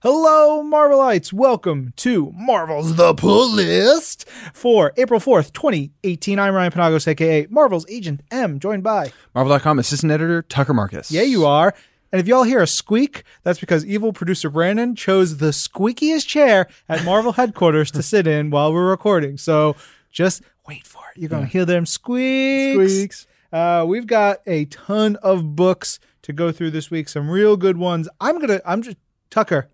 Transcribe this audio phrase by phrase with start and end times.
[0.00, 1.32] Hello, Marvelites.
[1.32, 6.38] Welcome to Marvel's The Pull List for April 4th, 2018.
[6.38, 9.10] I'm Ryan Penagos, aka Marvel's Agent M, joined by.
[9.34, 11.10] Marvel.com assistant editor Tucker Marcus.
[11.10, 11.74] Yeah, you are.
[12.12, 16.68] And if y'all hear a squeak, that's because evil producer Brandon chose the squeakiest chair
[16.88, 19.36] at Marvel headquarters to sit in while we're recording.
[19.36, 19.74] So
[20.12, 21.20] just wait for it.
[21.20, 22.92] You're going to hear them squeaks.
[22.92, 23.26] Squeaks.
[23.52, 27.78] Uh, we've got a ton of books to go through this week, some real good
[27.78, 28.08] ones.
[28.20, 28.96] I'm going to, I'm just,
[29.28, 29.68] Tucker,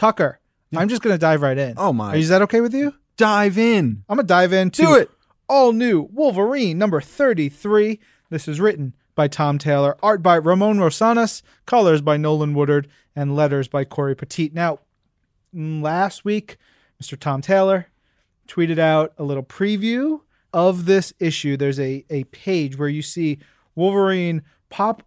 [0.00, 0.40] Tucker,
[0.74, 1.74] I'm just going to dive right in.
[1.76, 2.16] Oh my.
[2.16, 2.94] Is that okay with you?
[3.18, 4.02] Dive in.
[4.08, 5.10] I'm gonna dive into Do it.
[5.46, 8.00] All new Wolverine number 33.
[8.30, 13.36] This is written by Tom Taylor, art by Ramon Rosanas, colors by Nolan Woodard, and
[13.36, 14.52] letters by Corey Petit.
[14.54, 14.78] Now,
[15.54, 16.56] mm, last week,
[17.02, 17.20] Mr.
[17.20, 17.88] Tom Taylor
[18.48, 20.22] tweeted out a little preview
[20.54, 21.58] of this issue.
[21.58, 23.38] There's a, a page where you see
[23.74, 25.02] Wolverine pop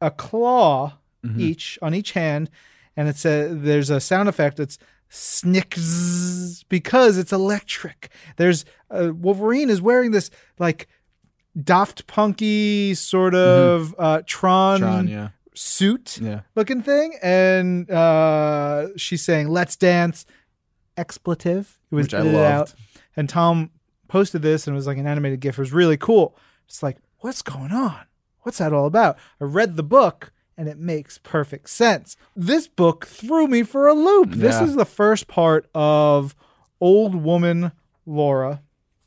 [0.00, 0.94] a claw
[1.38, 2.50] each on each hand,
[2.96, 4.78] and it's a there's a sound effect that's
[5.08, 8.10] snicks because it's electric.
[8.36, 10.88] There's uh, Wolverine is wearing this like
[11.62, 15.28] Daft Punky sort of uh, Tron, Tron, yeah.
[15.54, 16.40] suit Yeah.
[16.54, 20.26] looking thing, and uh, she's saying "Let's dance."
[20.98, 21.78] Expletive.
[21.90, 22.74] It was Which I loved.
[23.16, 23.70] and Tom
[24.08, 25.58] posted this and it was like an animated GIF.
[25.58, 26.34] It was really cool.
[26.66, 28.06] It's like, what's going on?
[28.42, 29.18] What's that all about?
[29.38, 32.16] I read the book and it makes perfect sense.
[32.34, 34.30] This book threw me for a loop.
[34.32, 36.34] This is the first part of
[36.80, 37.72] Old Woman
[38.06, 38.62] Laura.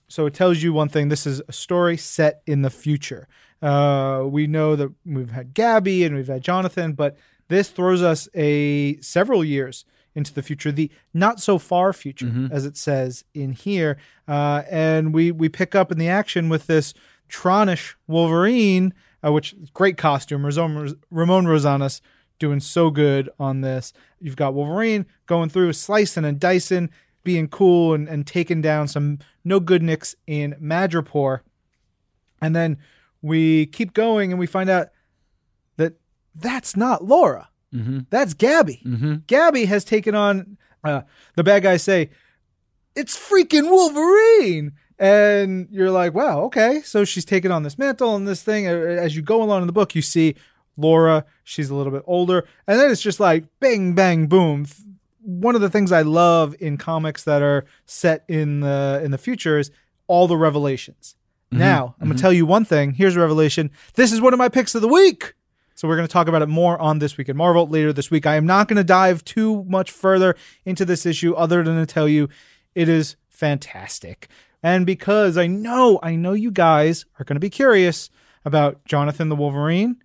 [0.08, 1.10] So it tells you one thing.
[1.10, 3.28] This is a story set in the future.
[3.62, 8.28] Uh, we know that we've had Gabby and we've had Jonathan, but this throws us
[8.34, 13.52] a several years into the future, the not so far future, as it says in
[13.54, 13.98] here.
[14.28, 16.94] Uh, and we we pick up in the action with this
[17.30, 18.94] Tronish Wolverine,
[19.26, 20.46] uh, which great costume.
[20.46, 22.02] Ramon, Ramon Rosanas
[22.40, 23.94] doing so good on this.
[24.20, 26.90] You've got Wolverine going through slicing and dicing,
[27.24, 31.42] being cool and, and taking down some no good nicks in Madripoor.
[32.42, 32.78] And then
[33.22, 34.90] we keep going and we find out
[35.78, 35.94] that
[36.34, 37.50] that's not Laura.
[38.10, 38.82] That's Gabby.
[39.28, 41.02] Gabby has taken on uh,
[41.36, 42.10] the bad guys say
[42.96, 44.72] it's freaking Wolverine.
[45.00, 46.82] And you're like, wow, okay.
[46.82, 48.68] So she's taken on this mantle and this thing.
[48.68, 50.36] As you go along in the book, you see
[50.76, 51.26] Laura.
[51.44, 52.46] She's a little bit older.
[52.68, 54.68] And then it's just like bang, bang, boom.
[55.22, 59.18] One of the things I love in comics that are set in the in the
[59.18, 59.72] future is
[60.08, 61.16] all the revelations.
[61.52, 61.60] Mm-hmm.
[61.60, 62.22] Now, I'm going to mm-hmm.
[62.22, 62.94] tell you one thing.
[62.94, 63.72] Here's a revelation.
[63.94, 65.34] This is one of my picks of the week.
[65.76, 68.12] So we're going to talk about it more on this week in Marvel later this
[68.12, 68.26] week.
[68.26, 70.36] I am not going to dive too much further
[70.66, 72.28] into this issue other than to tell you
[72.76, 74.28] it is fantastic.
[74.62, 78.10] And because I know, I know you guys are going to be curious
[78.46, 79.98] about Jonathan the Wolverine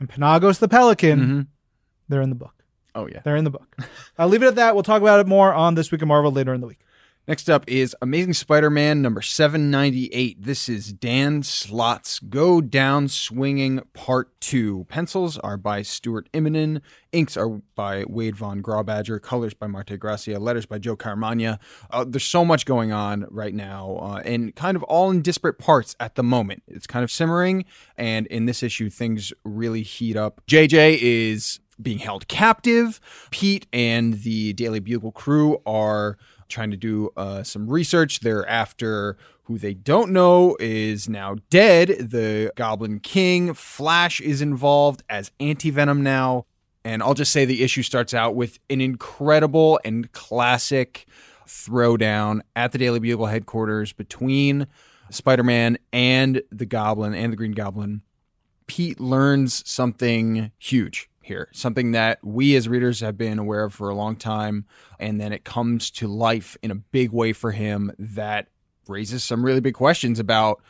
[0.00, 1.40] and Penagos the Pelican, mm-hmm.
[2.08, 2.64] they're in the book.
[2.94, 3.20] Oh yeah.
[3.24, 3.76] They're in the book.
[4.18, 4.74] I'll leave it at that.
[4.74, 6.80] We'll talk about it more on this week in Marvel later in the week.
[7.26, 10.42] Next up is Amazing Spider-Man number 798.
[10.42, 14.84] This is Dan Slott's Go Down Swinging Part 2.
[14.90, 16.82] Pencils are by Stuart Immonen.
[17.12, 19.22] Inks are by Wade Von Grawbadger.
[19.22, 20.38] Colors by Marte Gracia.
[20.38, 21.58] Letters by Joe Caramagna.
[21.90, 25.58] Uh, there's so much going on right now uh, and kind of all in disparate
[25.58, 26.62] parts at the moment.
[26.68, 27.64] It's kind of simmering
[27.96, 30.42] and in this issue things really heat up.
[30.46, 33.00] JJ is being held captive.
[33.30, 36.18] Pete and the Daily Bugle crew are
[36.54, 38.20] trying to do uh, some research.
[38.20, 41.88] They're after who they don't know is now dead.
[41.88, 43.52] The Goblin King.
[43.52, 46.46] Flash is involved as Anti Venom now.
[46.84, 51.06] And I'll just say the issue starts out with an incredible and classic
[51.46, 54.66] throwdown at the Daily Bugle headquarters between
[55.10, 58.02] Spider Man and the Goblin and the Green Goblin.
[58.66, 63.88] Pete learns something huge here, something that we as readers have been aware of for
[63.88, 64.66] a long time.
[64.98, 68.48] And then it comes to life in a big way for him that
[68.86, 70.62] raises some really big questions about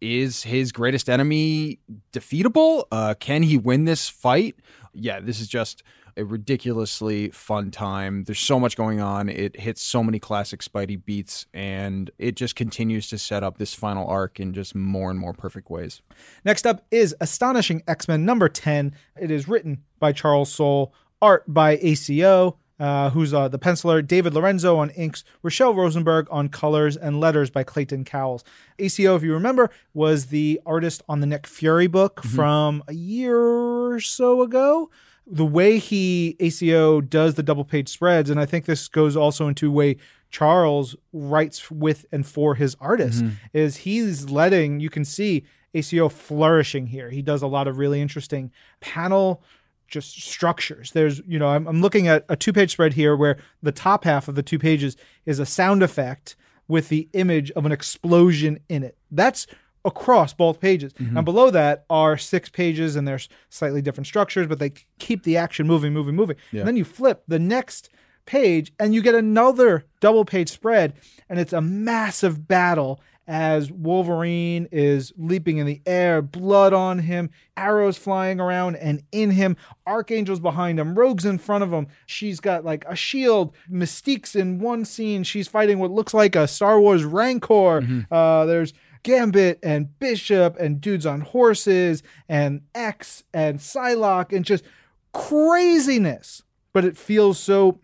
[0.00, 1.80] is his greatest enemy
[2.12, 2.84] defeatable?
[2.90, 4.56] Uh, can he win this fight?
[4.94, 5.82] Yeah, this is just
[6.18, 8.24] a ridiculously fun time.
[8.24, 9.28] There's so much going on.
[9.28, 13.74] It hits so many classic Spidey beats, and it just continues to set up this
[13.74, 16.02] final arc in just more and more perfect ways.
[16.44, 18.94] Next up is Astonishing X Men number 10.
[19.20, 20.92] It is written by Charles Soule,
[21.22, 26.48] art by ACO, uh, who's uh, the penciler, David Lorenzo on inks, Rochelle Rosenberg on
[26.48, 28.44] colors, and letters by Clayton Cowles.
[28.78, 33.36] ACO, if you remember, was the artist on the Nick Fury book from a year
[33.36, 34.90] or so ago.
[35.30, 39.46] The way he ACO does the double page spreads, and I think this goes also
[39.46, 39.96] into way
[40.30, 43.34] Charles writes with and for his artists, mm-hmm.
[43.52, 45.44] is he's letting you can see
[45.74, 47.10] ACO flourishing here.
[47.10, 49.42] He does a lot of really interesting panel
[49.88, 50.92] just structures.
[50.92, 54.04] There's, you know, I'm, I'm looking at a two page spread here where the top
[54.04, 56.36] half of the two pages is a sound effect
[56.68, 58.98] with the image of an explosion in it.
[59.10, 59.46] That's
[59.88, 60.92] across both pages.
[60.98, 65.36] And below that are six pages and there's slightly different structures, but they keep the
[65.36, 66.36] action moving, moving, moving.
[66.52, 66.60] Yeah.
[66.60, 67.90] And then you flip the next
[68.26, 70.92] page and you get another double page spread
[71.28, 77.28] and it's a massive battle as Wolverine is leaping in the air, blood on him,
[77.58, 79.54] arrows flying around and in him,
[79.86, 81.86] archangels behind him, rogues in front of him.
[82.06, 83.54] She's got like a shield.
[83.68, 85.24] Mystique's in one scene.
[85.24, 87.82] She's fighting what looks like a Star Wars Rancor.
[88.10, 88.72] Uh, there's
[89.02, 94.64] Gambit and Bishop and dudes on horses and X and Psylocke and just
[95.12, 96.42] craziness.
[96.72, 97.80] But it feels so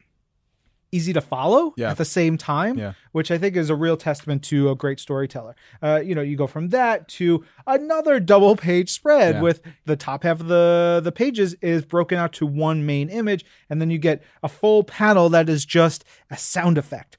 [0.92, 1.90] easy to follow Yeah.
[1.90, 2.92] at the same time, Yeah.
[3.10, 5.56] which I think is a real testament to a great storyteller.
[5.82, 9.40] Uh, you know, you go from that to another double page spread Yeah.
[9.40, 13.44] with the top half of the the pages is broken out to one main image,
[13.68, 17.16] and then you get a full panel that is just a sound effect,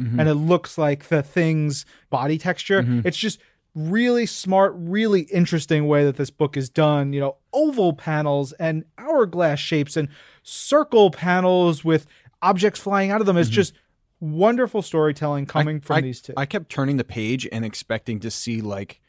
[0.00, 2.82] swim, and it looks like the thing's body texture.
[2.82, 3.06] Mm-hmm.
[3.06, 3.40] It's just
[3.74, 7.12] really smart, really interesting way that this book is done.
[7.12, 10.08] You know, oval panels and hourglass shapes and
[10.42, 12.06] circle panels with
[12.42, 13.36] objects flying out of them.
[13.36, 13.54] It's mm-hmm.
[13.54, 13.74] just
[14.20, 16.34] wonderful storytelling coming from I, these two.
[16.36, 19.00] I kept turning the page and expecting to see like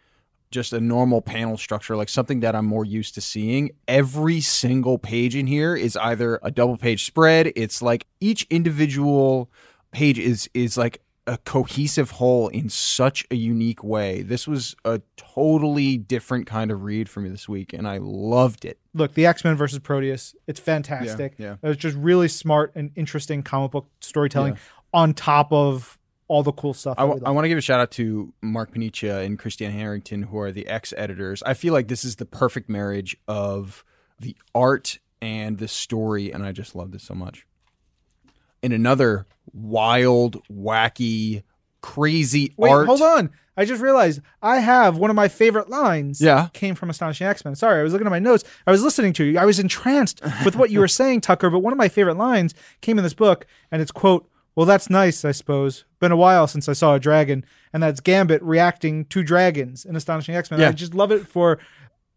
[0.51, 3.71] just a normal panel structure, like something that I'm more used to seeing.
[3.87, 7.53] Every single page in here is either a double page spread.
[7.55, 9.49] It's like each individual
[9.91, 14.21] page is is like a cohesive whole in such a unique way.
[14.21, 18.65] This was a totally different kind of read for me this week, and I loved
[18.65, 18.79] it.
[18.93, 20.35] Look, the X Men versus Proteus.
[20.47, 21.35] It's fantastic.
[21.37, 24.57] Yeah, It's just really smart and interesting comic book storytelling
[24.93, 25.97] on top of
[26.27, 26.95] all the cool stuff.
[26.97, 27.35] I, we love.
[27.35, 30.67] want to give a shout out to Mark Paniccia and Christina Harrington, who are the
[30.67, 31.43] ex editors.
[31.43, 33.83] I feel like this is the perfect marriage of
[34.19, 37.45] the art and the story, and I just love this so much.
[38.61, 41.43] In another wild, wacky,
[41.81, 42.87] crazy Wait, art.
[42.87, 43.31] hold on.
[43.57, 46.21] I just realized I have one of my favorite lines.
[46.21, 46.47] Yeah.
[46.53, 47.55] Came from Astonishing X Men.
[47.55, 48.43] Sorry, I was looking at my notes.
[48.65, 49.37] I was listening to you.
[49.37, 51.49] I was entranced with what you were saying, Tucker.
[51.49, 54.89] But one of my favorite lines came in this book, and it's quote, "Well, that's
[54.89, 55.83] nice, I suppose.
[55.99, 59.95] Been a while since I saw a dragon." And that's Gambit reacting to dragons in
[59.95, 60.61] Astonishing X Men.
[60.61, 60.69] Yeah.
[60.69, 61.59] I just love it for.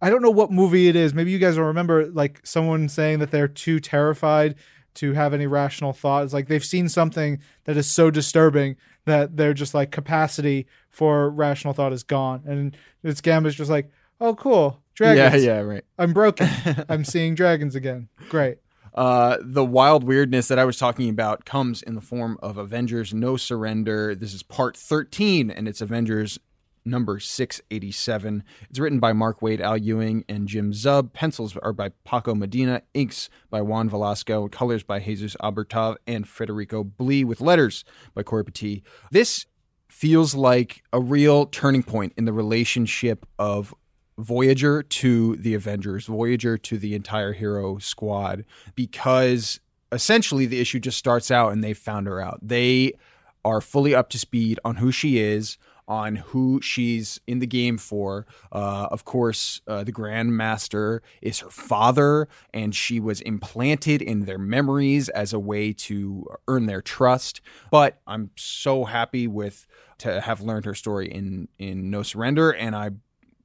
[0.00, 1.14] I don't know what movie it is.
[1.14, 4.54] Maybe you guys will remember, like someone saying that they're too terrified
[4.94, 6.24] to have any rational thought.
[6.24, 11.30] It's like they've seen something that is so disturbing that they're just like capacity for
[11.30, 12.42] rational thought is gone.
[12.46, 15.44] And it's Gambit's just like, oh, cool, dragons.
[15.44, 15.84] Yeah, yeah, right.
[15.98, 16.48] I'm broken.
[16.88, 18.08] I'm seeing dragons again.
[18.28, 18.58] Great.
[18.94, 23.12] Uh, the wild weirdness that I was talking about comes in the form of Avengers
[23.12, 24.14] No Surrender.
[24.14, 26.38] This is part 13, and it's Avengers
[26.84, 28.44] number 687.
[28.68, 31.12] It's written by Mark Waid, Al Ewing, and Jim Zub.
[31.12, 32.82] Pencils are by Paco Medina.
[32.92, 34.50] Inks by Juan Vlasco.
[34.50, 37.84] Colors by Jesus Aburtov and Federico Blee, with letters
[38.14, 38.82] by Corey Petit.
[39.10, 39.46] This
[39.88, 43.74] feels like a real turning point in the relationship of
[44.18, 48.44] Voyager to the Avengers, Voyager to the entire hero squad,
[48.74, 49.60] because
[49.90, 52.38] essentially the issue just starts out and they've found her out.
[52.42, 52.92] They
[53.44, 57.78] are fully up to speed on who she is, on who she's in the game
[57.78, 58.26] for.
[58.52, 64.38] Uh, of course, uh, the Grandmaster is her father, and she was implanted in their
[64.38, 67.40] memories as a way to earn their trust.
[67.70, 69.66] But I'm so happy with
[69.98, 72.90] to have learned her story in in No Surrender, and I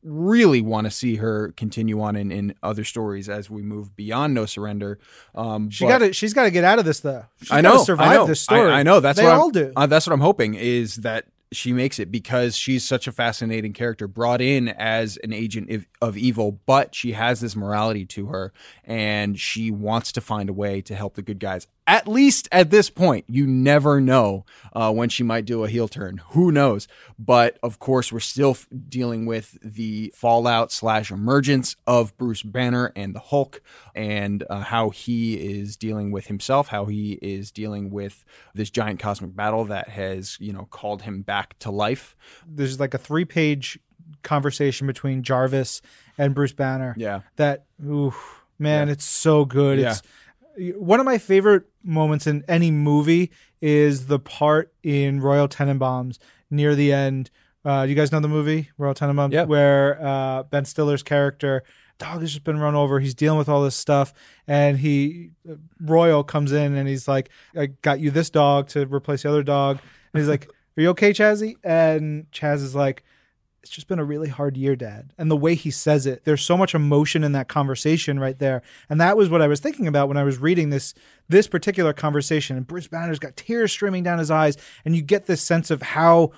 [0.01, 4.33] really want to see her continue on in, in other stories as we move beyond
[4.33, 4.99] No Surrender.
[5.35, 7.25] Um, she got to she's got to get out of this though.
[7.41, 7.83] She's I know.
[7.83, 8.25] Survive I know.
[8.25, 8.71] this story.
[8.71, 8.99] I, I know.
[8.99, 9.73] That's they what all I'm, do.
[9.75, 13.73] Uh, that's what I'm hoping is that she makes it because she's such a fascinating
[13.73, 18.53] character, brought in as an agent of, evil, but she has this morality to her,
[18.83, 21.67] and she wants to find a way to help the good guys.
[21.89, 25.87] At least at this point, you never know uh, when she might do a heel
[25.87, 26.21] turn.
[26.29, 26.87] Who knows?
[27.17, 32.91] But of course, we're still f- dealing with the fallout slash emergence of Bruce Banner
[32.95, 33.61] and the Hulk,
[33.95, 38.99] and uh, how he is dealing with himself, how he is dealing with this giant
[38.99, 42.15] cosmic battle that has, you know, called him back to life.
[42.47, 43.79] There's like a three page
[44.21, 45.81] conversation between Jarvis
[46.19, 46.93] and Bruce Banner.
[46.97, 47.21] Yeah.
[47.37, 48.13] That, ooh,
[48.59, 48.93] man, Yeah.
[48.93, 49.79] it's so good.
[49.79, 49.91] Yeah.
[49.91, 50.01] It's
[50.77, 56.17] one of my favorite moments in any movie is the part in Royal Tenenbaums
[56.49, 57.29] near the end.
[57.65, 59.43] Uh, you guys know the movie Royal Tenenbaums, Yeah.
[59.45, 61.63] where uh, Ben Stiller's character
[61.99, 62.99] dog has just been run over.
[63.01, 64.13] He's dealing with all this stuff,
[64.47, 65.31] and he
[65.81, 69.43] Royal comes in and he's like, "I got you this dog to replace the other
[69.43, 69.79] dog,"
[70.13, 70.47] and he's like,
[70.77, 73.03] "Are you okay, Chazzy?" And Chaz is like.
[73.69, 75.13] It's just been a really hard year, Dad.
[75.15, 78.63] And the way he says it, there's so much emotion in that conversation right there.
[78.89, 80.95] And that was what I was thinking about when I was reading this
[81.27, 82.57] this particular conversation.
[82.57, 85.83] And Bruce Banner's got tears streaming down his eyes, and you get this sense of
[85.83, 86.31] how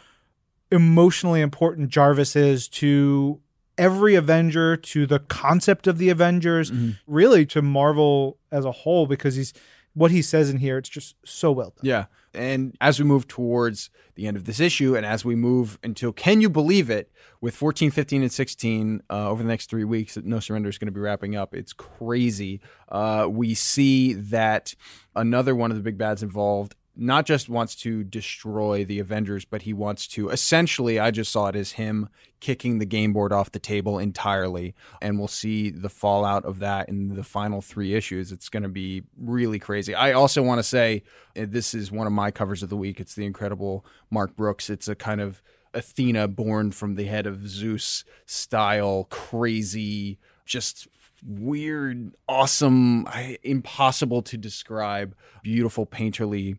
[0.74, 3.40] emotionally important Jarvis is to
[3.78, 6.90] every Avenger, to the concept of the Avengers, Mm-hmm.
[7.08, 9.54] really to Marvel as a whole, because he's
[9.94, 11.84] what he says in here, it's just so well done.
[11.84, 12.06] Yeah.
[12.34, 16.14] And as we move towards the end of this issue, and as we move until,
[16.14, 20.18] can you believe it, with 14, 15, and 16 uh, over the next three weeks,
[20.24, 21.54] No Surrender is going to be wrapping up.
[21.56, 22.62] It's crazy.
[22.88, 24.76] Uh, we see that
[25.16, 29.62] another one of the big bads involved not just wants to destroy the Avengers, but
[29.62, 32.10] he wants to essentially, I just saw it as him
[32.42, 34.76] kicking the game board off the table entirely.
[35.02, 38.32] And we'll see the fallout of that in the final three issues.
[38.32, 39.96] It's going to be really crazy.
[39.96, 43.00] I also want to say this is one of my covers of the week.
[43.00, 44.70] It's the incredible Mark Brooks.
[44.70, 45.42] It's a kind of
[45.74, 50.90] Athena born from the head of Zeus style, crazy, just
[51.26, 53.08] weird, awesome,
[53.44, 56.58] impossible to describe, beautiful painterly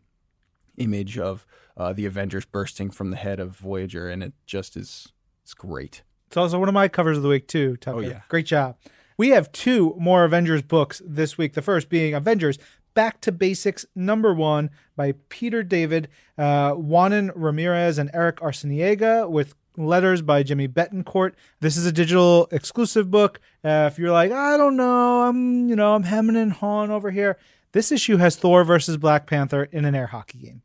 [0.77, 5.09] image of uh, the Avengers bursting from the head of Voyager, and it just is
[5.43, 6.03] it's great.
[6.29, 7.99] It's also one of my covers of the week too, Tucker.
[7.99, 8.23] Oh, yeah.
[8.29, 8.77] Great job.
[9.19, 11.53] We have two more Avengers books this week.
[11.53, 12.59] The first being Avengers
[12.95, 19.55] Back to Basics number one by Peter David, uh, Juanan Ramirez, and Eric Arciniega with
[19.79, 21.33] letters by Jimmy Betancourt.
[21.61, 23.41] This is a digital exclusive book.
[23.65, 27.11] Uh, if you're like, I don't know, I'm you know I'm hemming and hawing over
[27.11, 27.39] here.
[27.73, 30.62] This issue has Thor versus Black Panther in an air hockey game.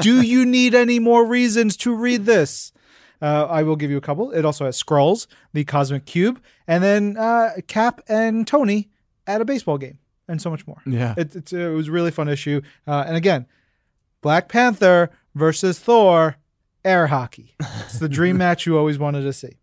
[0.00, 2.72] Do you need any more reasons to read this?
[3.20, 4.30] Uh, I will give you a couple.
[4.30, 8.90] It also has Skrulls, the Cosmic Cube, and then uh, Cap and Tony
[9.26, 10.80] at a baseball game, and so much more.
[10.86, 11.14] Yeah.
[11.16, 12.60] It, it's, it was a really fun issue.
[12.86, 13.46] Uh, and again,
[14.20, 16.36] Black Panther versus Thor,
[16.84, 17.54] air hockey.
[17.86, 19.56] It's the dream match you always wanted to see.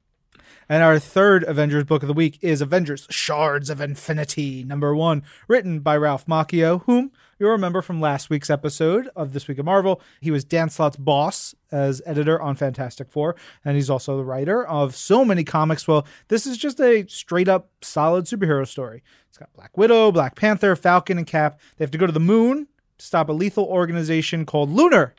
[0.67, 5.21] And our third Avengers book of the week is Avengers Shards of Infinity, number one,
[5.47, 9.65] written by Ralph Macchio, whom you'll remember from last week's episode of This Week of
[9.65, 10.01] Marvel.
[10.21, 14.65] He was Dan Slott's boss as editor on Fantastic Four, and he's also the writer
[14.65, 15.87] of so many comics.
[15.87, 19.03] Well, this is just a straight up solid superhero story.
[19.29, 21.59] It's got Black Widow, Black Panther, Falcon, and Cap.
[21.77, 22.67] They have to go to the moon
[22.97, 25.13] to stop a lethal organization called Lunar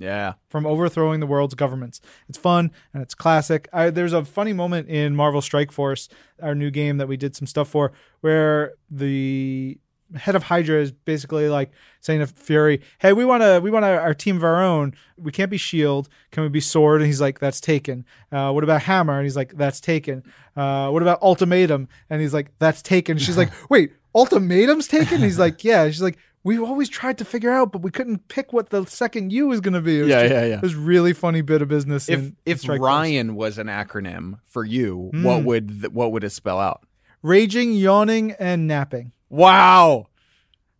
[0.00, 0.32] Yeah.
[0.48, 2.00] from overthrowing the world's governments.
[2.28, 3.68] It's fun and it's classic.
[3.72, 6.08] I, there's a funny moment in Marvel Strike Force,
[6.42, 9.78] our new game that we did some stuff for, where the
[10.16, 13.84] head of Hydra is basically like saying to Fury, "Hey, we want to we want
[13.84, 14.94] our team of our own.
[15.16, 16.08] We can't be Shield.
[16.32, 19.18] Can we be Sword?" And he's like, "That's taken." Uh, what about Hammer?
[19.18, 20.24] And he's like, "That's taken."
[20.56, 21.88] Uh, what about Ultimatum?
[22.08, 26.02] And he's like, "That's taken." She's like, "Wait, Ultimatum's taken?" And he's like, "Yeah." She's
[26.02, 26.18] like.
[26.42, 29.60] We've always tried to figure out, but we couldn't pick what the second U is
[29.60, 29.96] going to be.
[29.96, 30.56] Yeah, just- yeah, yeah.
[30.56, 32.08] It was really funny bit of business.
[32.08, 32.86] If in, if in Strike Force.
[32.88, 36.82] Ryan was an acronym for you, what would th- what would it spell out?
[37.22, 40.06] raging, yawning, and napping, Wow.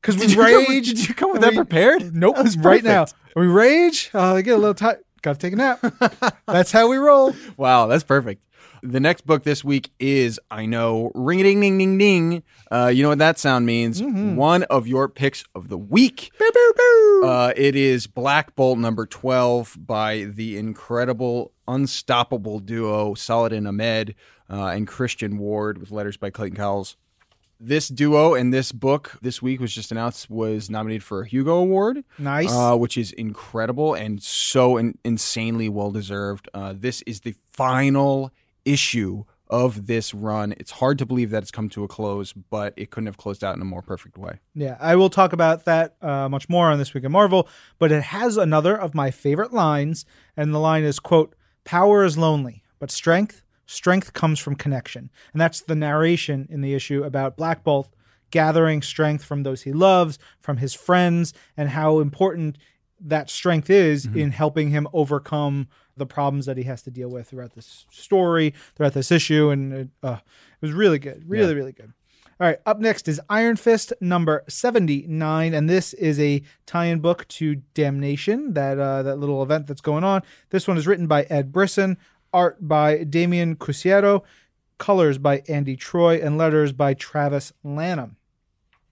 [0.01, 0.87] because we Did come rage.
[0.89, 2.15] did you come with that we- prepared?
[2.15, 2.37] Nope.
[2.37, 3.05] That was right now,
[3.37, 4.11] we rage.
[4.15, 5.01] Uh, I get a little tired.
[5.21, 5.85] Got to take a nap.
[6.47, 7.35] That's how we roll.
[7.59, 8.43] Wow, that's perfect.
[8.83, 12.43] The next book this week is I know ring a ding ding ding ding.
[12.71, 14.03] Uh, you know what that sound means?
[14.03, 16.31] One of your picks of the week.
[17.23, 24.15] Uh, it is Black Bolt number twelve by the incredible, unstoppable duo Saladin Ahmed
[24.49, 26.97] uh, and Christian Ward with letters by Clayton Cowles.
[27.63, 31.57] This duo and this book this week was just announced was nominated for a Hugo
[31.59, 32.51] Award Nice.
[32.51, 36.49] uh, which is incredible and so in- insanely well deserved.
[36.55, 38.33] Uh, this is the final
[38.73, 40.55] issue of this run.
[40.59, 43.43] It's hard to believe that it's come to a close, but it couldn't have closed
[43.43, 44.39] out in a more perfect way.
[44.55, 47.49] Yeah, I will talk about that uh, much more on this week in Marvel.
[47.79, 51.35] But it has another of my favorite lines, and the line is quote:
[51.65, 56.75] "Power is lonely, but strength, strength comes from connection." And that's the narration in the
[56.75, 57.93] issue about Black Bolt
[58.31, 62.57] gathering strength from those he loves, from his friends, and how important
[63.01, 65.67] that strength is in helping him overcome
[66.01, 69.73] the problems that he has to deal with throughout this story, throughout this issue, and
[69.73, 71.93] it, uh, it was really good, really, really good.
[72.41, 77.29] All right, up next is Iron Fist number 79 and this is a tie-in book
[77.29, 80.23] to Damnation, that uh, that little event that's going on.
[80.49, 81.99] This one is written by Ed Brisson,
[82.33, 84.23] art by Damian Couceiro,
[84.79, 88.17] colors by Andy Troy and letters by Travis Lanham.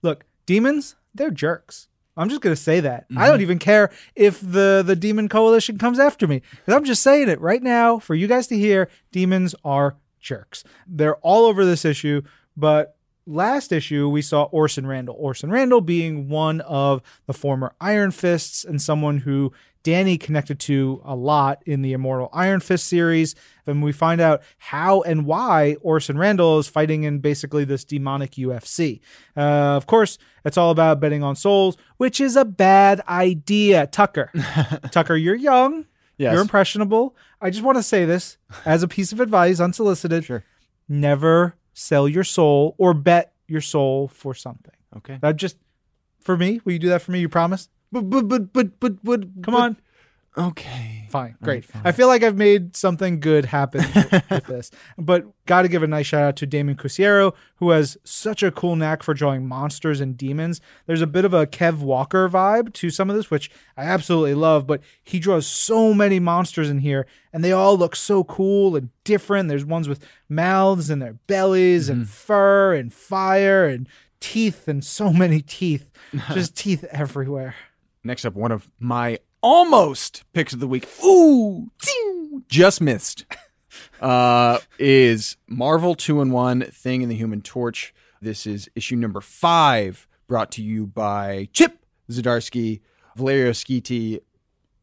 [0.03, 1.88] Look, demons, they're jerks.
[2.19, 3.05] I'm just going to say that.
[3.15, 3.43] I don't mm-hmm.
[3.43, 6.41] even care if the the demon coalition comes after me.
[6.65, 8.89] 'Cause I'm just saying it right now for you guys to hear.
[9.11, 10.63] Demons are jerks.
[10.85, 12.21] They're all over this issue,
[12.57, 15.15] but last issue, we saw Orson Randall.
[15.17, 21.01] Orson Randall being one of the former Iron Fists and someone who Danny connected to
[21.05, 23.35] a lot in the Immortal Iron Fist series.
[23.65, 28.31] And we find out how and why Orson Randall is fighting in basically this demonic
[28.31, 28.99] UFC.
[29.37, 33.87] Uh, of course, it's all about betting on souls, which is a bad idea.
[33.87, 34.31] Tucker,
[34.91, 35.85] Tucker, you're young.
[36.17, 36.33] Yes.
[36.33, 37.15] You're impressionable.
[37.39, 40.25] I just want to say this as a piece of advice, unsolicited.
[40.25, 40.43] Sure.
[40.89, 44.73] Never sell your soul or bet your soul for something.
[44.97, 45.17] Okay.
[45.21, 45.57] That just
[46.19, 46.59] for me.
[46.65, 47.19] Will you do that for me?
[47.19, 47.69] You promise?
[47.91, 49.77] But but but but but but Come on.
[50.37, 51.07] Okay.
[51.09, 51.35] Fine.
[51.41, 51.53] Great.
[51.53, 51.81] right, fine.
[51.83, 54.71] I feel like I've made something good happen with, with this.
[54.97, 58.51] But got to give a nice shout out to Damon Couceiro, who has such a
[58.51, 60.61] cool knack for drawing monsters and demons.
[60.85, 64.35] There's a bit of a Kev Walker vibe to some of this, which I absolutely
[64.35, 64.67] love.
[64.67, 68.89] But he draws so many monsters in here, and they all look so cool and
[69.03, 69.49] different.
[69.49, 72.11] There's ones with mouths and their bellies and mm-hmm.
[72.11, 75.89] fur and fire and teeth and so many teeth.
[76.33, 77.55] Just teeth everywhere.
[78.03, 80.87] Next up, one of my almost picks of the week.
[81.03, 81.71] Ooh,
[82.47, 83.25] just missed.
[84.01, 87.93] Uh, is Marvel Two in One Thing in the Human Torch.
[88.21, 91.77] This is issue number five, brought to you by Chip
[92.09, 92.81] Zdarsky,
[93.15, 94.19] Valerio Schiti,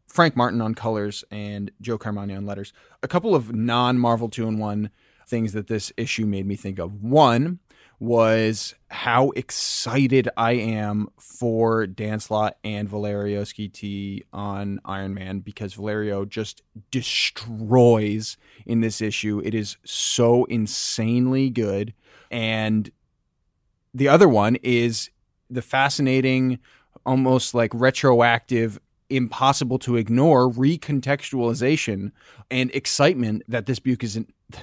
[0.07, 2.73] Frank Martin on colors, and Joe Caramagna on letters.
[3.03, 4.91] A couple of non-Marvel Two in One
[5.27, 7.03] things that this issue made me think of.
[7.03, 7.59] One
[7.99, 15.75] was how excited I am for Dan Slott and Valerio Schiti on Iron Man because
[15.75, 18.37] Valerio just destroys
[18.67, 19.41] in this issue.
[19.45, 21.95] It is so insanely good.
[22.31, 22.91] And
[23.95, 25.11] the other one is
[25.49, 26.59] the fascinating,
[27.07, 32.13] almost like retroactive, impossible to ignore recontextualization
[32.51, 34.27] and excitement that this book is in,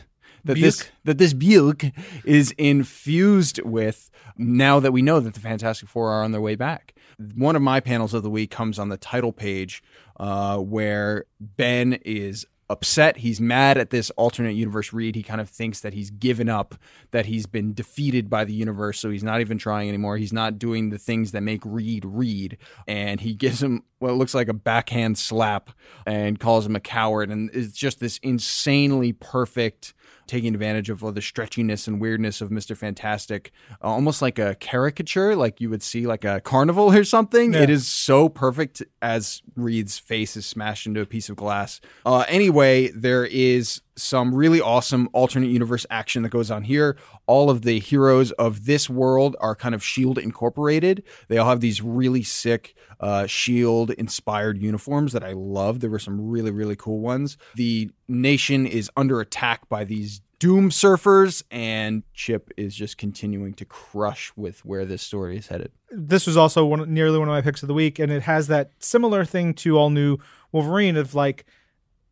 [0.46, 0.92] that this Buke.
[1.06, 1.84] that this book
[2.26, 6.56] is infused with now that we know that the Fantastic Four are on their way
[6.56, 6.96] back.
[7.36, 9.84] One of my panels of the week comes on the title page
[10.18, 13.18] uh, where Ben is upset.
[13.18, 15.16] He's mad at this alternate universe Reed.
[15.16, 16.76] He kind of thinks that he's given up,
[17.12, 20.18] that he's been defeated by the universe, so he's not even trying anymore.
[20.18, 22.58] He's not doing the things that make Reed Reed.
[22.88, 25.72] And he gives him what looks like a backhand slap
[26.06, 27.32] and calls him a coward.
[27.32, 29.94] And it's just this insanely perfect
[30.28, 32.76] taking advantage of all the stretchiness and weirdness of Mr.
[32.78, 33.52] Fantastic,
[33.84, 37.54] uh, almost like a caricature, like you would see like a carnival or something.
[37.54, 37.62] Yeah.
[37.62, 41.82] It is so perfect as Reed's face is smashed into a piece of glass.
[42.06, 46.98] Uh, anyway, there is some really awesome alternate universe action that goes on here.
[47.28, 51.04] All of the heroes of this world are kind of Shield incorporated.
[51.28, 55.80] They all have these really sick uh, Shield inspired uniforms that I love.
[55.80, 57.38] There were some really really cool ones.
[57.56, 63.66] The nation is under attack by these doom surfers, and Chip is just continuing to
[63.66, 65.72] crush with where this story is headed.
[65.90, 68.48] this was also one nearly one of my picks of the week, and it has
[68.48, 70.18] that similar thing to all new
[70.52, 71.46] Wolverine of like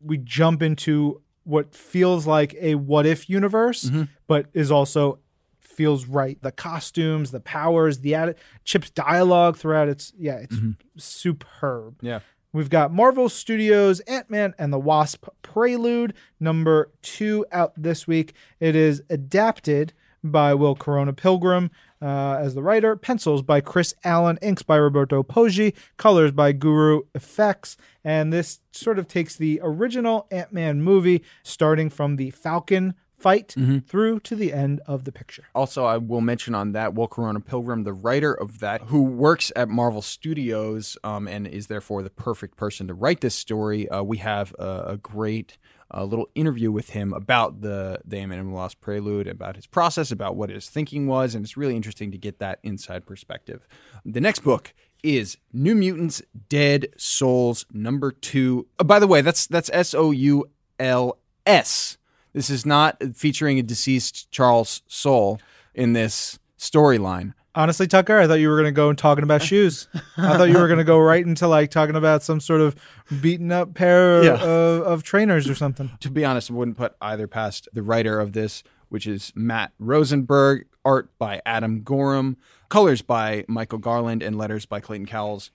[0.00, 4.04] we jump into what feels like a what if universe, mm-hmm.
[4.26, 5.18] but is also
[5.60, 6.40] feels right.
[6.42, 9.88] The costumes, the powers, the Chip's dialogue throughout.
[9.88, 10.72] It's yeah, it's mm-hmm.
[10.96, 11.96] superb.
[12.00, 12.20] Yeah.
[12.52, 18.34] We've got Marvel Studios Ant Man and the Wasp Prelude number two out this week.
[18.60, 21.70] It is adapted by Will Corona Pilgrim
[22.02, 27.02] uh, as the writer, pencils by Chris Allen, inks by Roberto Poggi, colors by Guru
[27.14, 27.76] EFX.
[28.04, 33.54] And this sort of takes the original Ant Man movie, starting from the Falcon fight
[33.86, 35.44] through to the end of the picture.
[35.54, 39.52] Also, I will mention on that Will Corona Pilgrim, the writer of that, who works
[39.54, 43.88] at Marvel Studios um, and is therefore the perfect person to write this story.
[43.88, 45.56] Uh, we have a, a great
[45.92, 50.36] uh, little interview with him about the the the Lost Prelude, about his process, about
[50.36, 53.66] what his thinking was, and it's really interesting to get that inside perspective.
[54.04, 58.66] The next book is New Mutants: Dead Souls number two.
[58.78, 60.46] Uh, by the way, that's that's S O U
[60.78, 61.98] L S.
[62.32, 65.40] This is not featuring a deceased Charles Soule
[65.74, 67.34] in this storyline.
[67.54, 69.88] Honestly, Tucker, I thought you were going to go and talking about shoes.
[70.16, 72.74] I thought you were going to go right into like talking about some sort of
[73.20, 74.34] beaten up pair Yeah.
[74.42, 75.90] of, of trainers or something.
[76.00, 79.72] To be honest, I wouldn't put either past the writer of this, which is Matt
[79.78, 82.38] Rosenberg, art by Adam Gorham,
[82.70, 85.50] colors by Michael Garland, and letters by Clayton Cowles.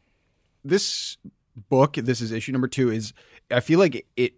[0.64, 1.18] This
[1.70, 3.14] book, this is issue number two, is
[3.50, 4.34] I feel like it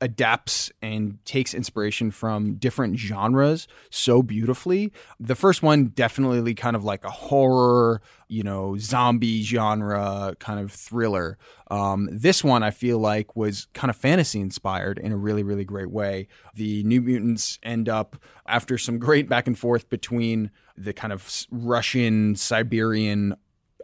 [0.00, 4.92] adapts and takes inspiration from different genres so beautifully.
[5.18, 10.72] The first one definitely kind of like a horror, you know, zombie genre kind of
[10.72, 11.38] thriller.
[11.70, 15.64] Um, this one I feel like was kind of fantasy inspired in a really, really
[15.64, 16.28] great way.
[16.54, 21.28] The New Mutants end up after some great back and forth between the kind of
[21.50, 23.34] Russian Siberian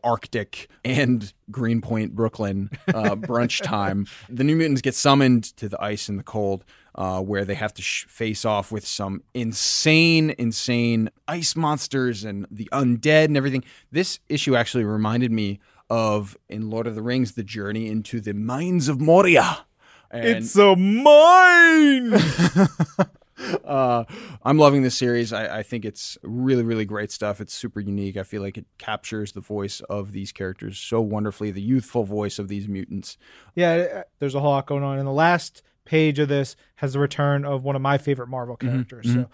[0.04, 4.06] Arctic and Greenpoint, Brooklyn uh, brunch time.
[4.28, 6.64] The New Mutants get summoned to the ice and the cold,
[6.94, 12.46] uh, where they have to sh- face off with some insane, insane ice monsters and
[12.50, 13.64] the undead and everything.
[13.90, 15.58] This issue actually reminded me
[15.90, 19.66] of in Lord of the Rings, the journey into the mines of Moria.
[20.10, 22.12] And It's a mine.
[23.64, 24.04] uh,
[24.42, 25.32] I'm loving this series.
[25.32, 27.40] I, I think it's really, really great stuff.
[27.40, 28.16] It's super unique.
[28.16, 32.38] I feel like it captures the voice of these characters so wonderfully, the youthful voice
[32.38, 33.16] of these mutants.
[33.54, 34.98] yeah, uh, there's a whole lot going on.
[34.98, 38.56] And the last page of this has the return of one of my favorite Marvel
[38.56, 39.12] characters.
[39.12, 39.28] So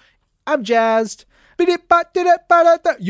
[0.46, 1.24] I'm jazzed.
[1.59, 1.66] You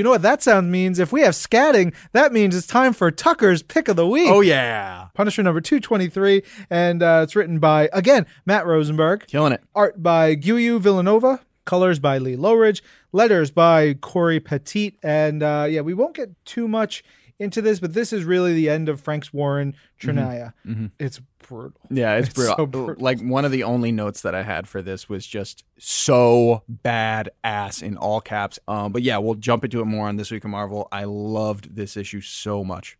[0.02, 0.98] know what that sound means?
[0.98, 4.28] If we have scatting, that means it's time for Tucker's pick of the week.
[4.28, 5.06] Oh, yeah.
[5.14, 6.42] Punisher number 223.
[6.68, 9.26] And uh, it's written by, again, Matt Rosenberg.
[9.28, 9.62] Killing it.
[9.74, 11.40] Art by Guiu Vilanova.
[11.64, 12.82] Colors by Lee Loughridge.
[13.12, 14.98] Letters by Corey Petit.
[15.02, 17.04] And uh, yeah, we won't get too much
[17.40, 20.52] into this, but this is really the end of Frank's Warren Trinaya.
[21.00, 21.80] It's brutal.
[21.90, 22.56] Yeah, it's, It's brutal.
[22.56, 23.02] so brutal.
[23.02, 27.30] Like one of the only notes that I had for this was just so bad
[27.42, 28.58] ass in all caps.
[28.68, 30.86] Um, but yeah, we'll jump into it more on this week of Marvel.
[30.92, 32.96] I loved this issue so much.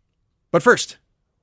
[0.51, 0.97] But first,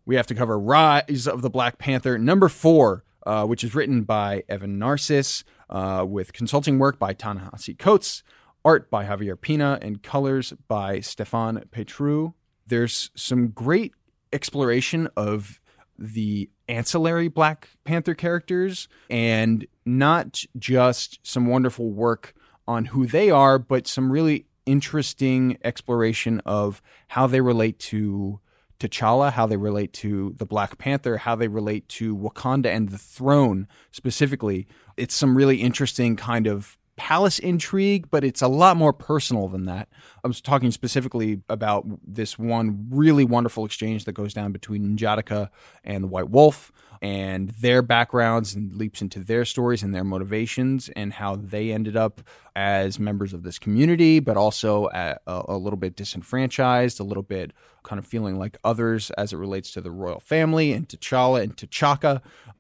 [0.05, 4.03] we have to cover Rise of the Black Panther number four, uh, which is written
[4.03, 8.23] by Evan Narcisse, uh, with consulting work by Ta-Nehisi Coates,
[8.65, 12.35] art by Javier Pina, and colors by Stephane Paitreau.
[12.69, 13.93] There's some great
[14.33, 15.61] exploration of
[15.99, 22.35] the ancillary Black Panther characters and not just some wonderful work
[22.67, 28.39] on who they are, but some really interesting exploration of how they relate to
[28.79, 32.99] T'Challa, how they relate to the Black Panther, how they relate to Wakanda and the
[32.99, 34.69] throne specifically.
[34.97, 39.65] It's some really interesting kind of palace intrigue, but it's a lot more personal than
[39.65, 39.89] that.
[40.29, 45.49] I was talking specifically about this one really wonderful exchange that goes down between Njadaka
[45.85, 50.91] and the White Wolf and their backgrounds and leaps into their stories and their motivations
[50.91, 52.21] and how they ended up
[52.55, 57.23] as members of this community, but also a, a, a little bit disenfranchised, a little
[57.23, 61.43] bit kind of feeling like others as it relates to the royal family and T'Challa
[61.43, 62.17] and T'Chaka.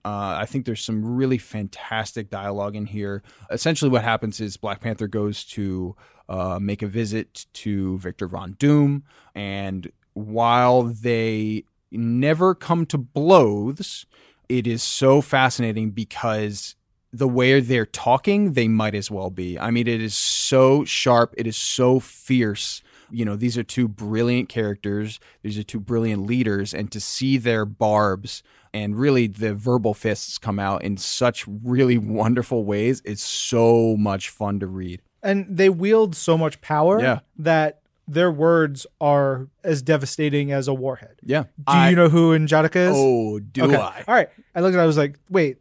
[0.06, 3.22] Uh, I think there's some really fantastic dialogue in here.
[3.50, 5.96] Essentially, what happens is Black Panther goes to
[6.28, 14.06] uh, make a visit to Victor Von Doom, and while they never come to blows,
[14.48, 16.74] it is so fascinating because
[17.12, 19.58] the way they're talking, they might as well be.
[19.58, 22.82] I mean, it is so sharp, it is so fierce.
[23.10, 27.38] You know, these are two brilliant characters, these are two brilliant leaders, and to see
[27.38, 28.42] their barbs
[28.74, 34.28] and really the verbal fists come out in such really wonderful ways it's so much
[34.28, 35.00] fun to read.
[35.22, 37.20] And they wield so much power Yeah.
[37.38, 41.16] that their words are as devastating as a warhead.
[41.22, 41.44] Yeah.
[41.70, 42.92] Do you know who Njadaka is?
[42.94, 43.76] Oh, do Okay.
[43.76, 44.04] I?
[44.08, 44.28] All right.
[44.54, 45.58] I looked at it, I was like, wait,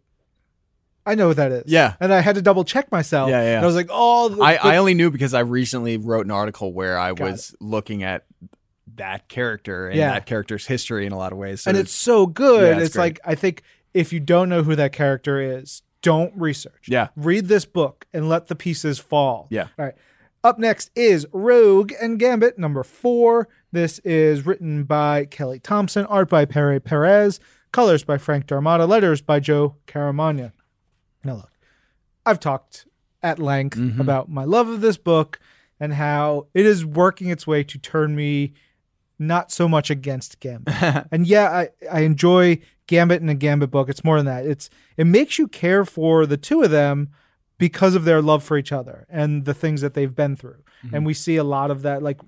[1.05, 1.63] I know what that is.
[1.67, 1.95] Yeah.
[1.99, 3.29] And I had to double check myself.
[3.29, 3.55] Yeah, yeah.
[3.57, 6.25] And I was like, oh, the, I, the- I only knew because I recently wrote
[6.25, 8.25] an article where I Got was looking at
[8.95, 10.11] that character and Yeah.
[10.13, 11.61] that character's history in a lot of ways.
[11.61, 12.63] So and it's so good.
[12.63, 16.33] Yeah, it's it's like, I think if you don't know who that character is, don't
[16.37, 16.85] research.
[16.87, 17.09] Yeah.
[17.17, 19.47] Read this book and let the pieces fall.
[19.49, 19.67] Yeah.
[19.77, 19.95] All right.
[20.43, 23.49] Up next is Rogue and Gambit, number four.
[23.73, 27.41] This is written by Kelly Thompson, art by Pere Perez,
[27.73, 30.53] colors by Frank D'Armata, letters by Joe Caramagna.
[31.25, 31.51] Now, look,
[32.25, 32.87] I've talked
[33.21, 33.99] at length Mhm.
[33.99, 35.39] about my love of this book
[35.79, 38.53] and how it is working its way to turn me
[39.19, 40.73] not so much against Gambit.
[41.11, 43.89] and yeah, I, I enjoy Gambit and a Gambit book.
[43.89, 44.45] It's more than that.
[44.45, 47.09] It's it makes you care for the two of them
[47.57, 50.63] because of their love for each other and the things that they've been through.
[50.81, 51.05] And mm-hmm.
[51.05, 52.19] we see a lot of that like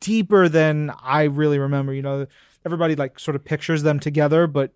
[0.00, 1.92] deeper than I really remember.
[1.92, 2.26] You know,
[2.64, 4.72] everybody like sort of pictures them together, but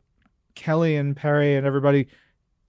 [0.55, 2.09] Kelly and Pere and everybody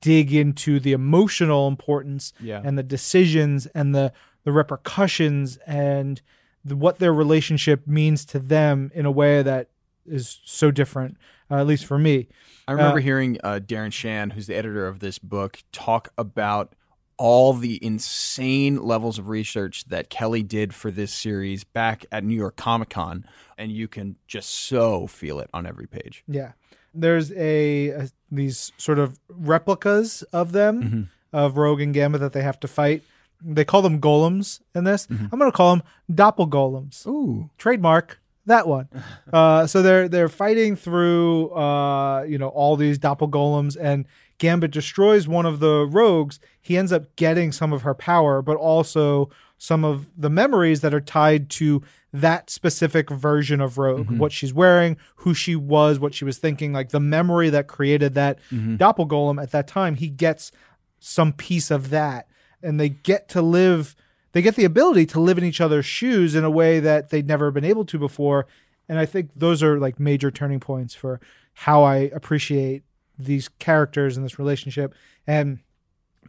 [0.02, 2.62] dig into the emotional importance yeah.
[2.64, 4.14] and the decisions and the
[4.46, 6.22] the repercussions and
[6.64, 9.70] the, what their relationship means to them in a way that
[10.06, 11.18] is so different,
[11.52, 12.28] uh, at least for me.
[12.68, 16.74] I remember uh, hearing uh, Darren Shan, who's the editor of this book, talk about
[17.18, 22.36] all the insane levels of research that Kelly did for this series back at New
[22.36, 23.26] York Comic Con,
[23.58, 26.24] and you can just so feel it on every page.
[26.28, 26.54] Yeah.
[26.94, 31.02] There's a, a these sort of replicas of them Mm-hmm.
[31.34, 33.04] of Rogue and Gamma that they have to fight.
[33.42, 35.08] They call them golems in this.
[35.08, 35.28] Mm-hmm.
[35.32, 37.06] I'm going to call them doppelgolems.
[37.08, 37.50] Ooh.
[37.58, 38.19] Trademark
[38.50, 38.90] that one.
[39.34, 44.06] uh, so they're they're fighting through uh, you know all these doppelgolems and
[44.38, 46.40] Gambit destroys one of the rogues.
[46.62, 50.94] He ends up getting some of her power, but also some of the memories that
[50.94, 51.84] are tied to
[52.14, 56.72] that specific version of Rogue, what she's wearing, who she was, what she was thinking,
[56.74, 58.40] like the memory that created that
[58.78, 59.96] doppelgolem at that time.
[59.96, 60.52] He gets
[61.00, 62.28] some piece of that,
[62.64, 63.96] and they get to live.
[64.32, 67.28] They get the ability to live in each other's shoes in a way that they'd
[67.28, 68.46] never been able to before.
[68.88, 71.20] And I think those are like major turning points for
[71.54, 72.84] how I appreciate
[73.18, 74.94] these characters and this relationship.
[75.28, 75.60] And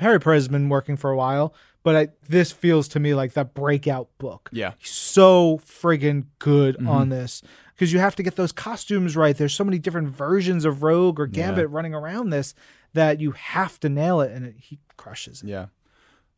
[0.01, 3.35] Harry Perez has been working for a while, but I, this feels to me like
[3.35, 4.49] that breakout book.
[4.53, 4.73] Yeah.
[4.79, 6.89] He's so friggin' good mm-hmm.
[6.89, 7.43] on this
[7.75, 9.37] because you have to get those costumes right.
[9.37, 12.55] There's so many different versions of Rogue or Gambit running around this
[12.93, 15.49] that you have to nail it, and it, he crushes it.
[15.49, 15.67] Yeah.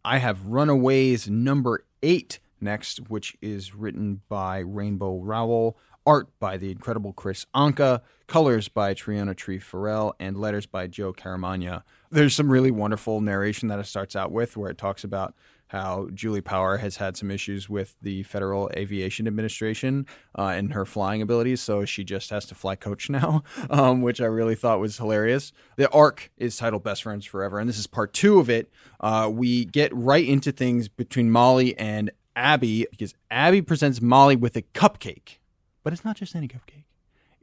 [0.04, 6.72] I have Runaways number eight next, which is written by Rainbow Rowell, art by the
[6.72, 11.84] incredible Kris Anka, colors by Triona Tree Farrell, and letters by Joe Caramagna.
[12.10, 15.34] There's some really wonderful narration that it starts out with where it talks about
[15.72, 20.06] how Julie Power has had some issues with the Federal Aviation Administration
[20.38, 24.20] uh, and her flying abilities, so she just has to fly coach now, um, which
[24.20, 25.50] I really thought was hilarious.
[25.76, 28.70] The arc is titled Best Friends Forever, and this is part two of it.
[29.00, 34.56] Uh, we get right into things between Molly and Abby because Abby presents Molly with
[34.56, 35.38] a cupcake,
[35.82, 36.85] but it's not just any cupcake.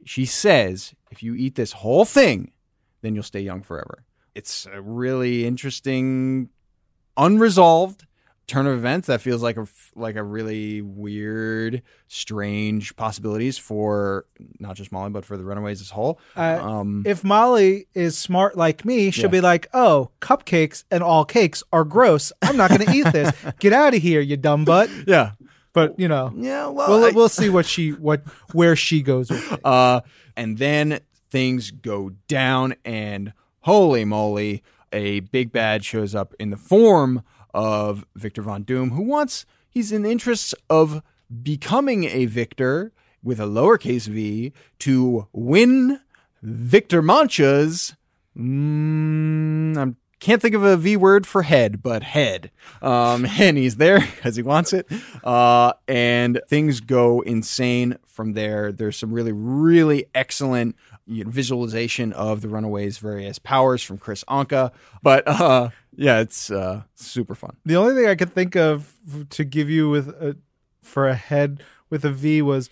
[0.04, 2.52] She says, if you eat this whole thing,
[3.02, 4.04] then you'll stay young forever.
[4.36, 6.50] It's a really interesting,
[7.16, 8.06] unresolved
[8.50, 14.26] turn of events that feels like a like a really weird, strange possibilities for
[14.58, 16.20] not just Molly but for the Runaways as a whole.
[16.36, 19.28] Uh, um, if Molly is smart like me, she'll Yeah.
[19.28, 22.32] be like, "Oh, cupcakes and all cakes are gross.
[22.42, 23.32] I'm not going to eat this.
[23.60, 25.32] Get out of here, you dumb butt." yeah,
[25.72, 26.66] But you know, yeah.
[26.66, 29.60] Well, we'll I- we'll see what she what where she goes with it.
[29.64, 30.00] Uh,
[30.36, 36.56] and then things go down, and holy moly, a big bad shows up in the
[36.56, 37.22] form
[37.54, 41.02] of Victor Von Doom, who wants, he's in the interests of
[41.42, 46.00] becoming a victor with a lowercase v to win
[46.42, 47.94] Victor Mancha's.
[48.36, 52.50] Mm, I can't think of a V word for head, but head.
[52.80, 54.86] Um, and he's there because he wants it.
[55.24, 58.72] Uh, and things go insane from there.
[58.72, 64.22] There's some really, really excellent you know, visualization of the Runaways' various powers from Kris
[64.28, 64.72] Anka.
[65.02, 67.56] But uh, yeah, it's uh, super fun.
[67.64, 68.94] The only thing I could think of
[69.30, 70.36] to give you with a,
[70.82, 72.70] for a head with a V was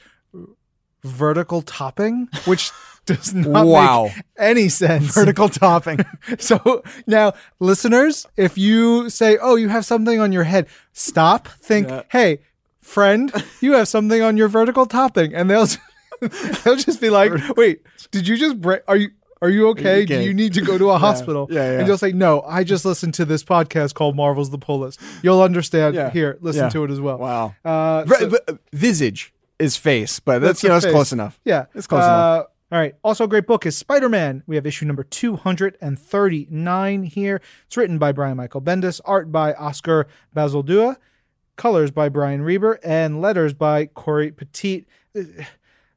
[1.05, 2.71] vertical topping, which
[3.07, 4.05] does not Wow.
[4.05, 5.15] make any sense.
[5.15, 6.01] Vertical topping.
[6.39, 11.49] So now, listeners, if you say, "Oh, you have something on your head," stop.
[11.49, 12.03] Think, Yeah.
[12.11, 12.41] "Hey,
[12.83, 15.67] friend, you have something on your vertical topping," and they'll
[16.65, 18.83] they'll just be like, "Wait, did you just break?
[18.89, 20.05] Are you?" Are you okay?
[20.05, 20.25] Do okay?
[20.25, 21.47] you need to go to a hospital?
[21.49, 21.79] Yeah, yeah.
[21.79, 25.01] And you'll say, No, I just listened to this podcast called Marvel's the Pull List.
[25.23, 25.95] You'll understand.
[25.95, 26.11] Yeah.
[26.11, 26.71] Here, listen Yeah.
[26.71, 27.19] to it as well.
[27.19, 27.55] wow.
[27.65, 28.33] Uh, so-
[28.73, 31.39] visage is face, but that's, That's you know, it's close enough.
[31.45, 31.67] Yeah.
[31.73, 32.11] It's close enough.
[32.47, 32.97] Uh, All right.
[33.05, 34.43] Also, a great book is Spider Man.
[34.49, 37.41] We have issue number 239 here.
[37.69, 40.97] It's written by Brian Michael Bendis, art by Oscar Bazaldua,
[41.57, 44.85] colors by Brian Reber, and letters by Corey Petit.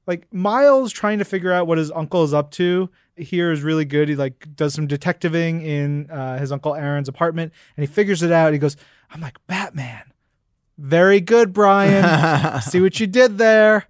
[0.08, 3.86] Like Miles trying to figure out what his uncle is up to here is really
[3.86, 4.10] good.
[4.10, 8.32] He like does some detectiving in uh, his uncle Aaron's apartment, and he figures it
[8.32, 8.54] out.
[8.54, 8.78] He goes,
[9.10, 10.04] "I'm like Batman."
[10.78, 12.62] Very good, Brian.
[12.62, 13.86] See what you did there.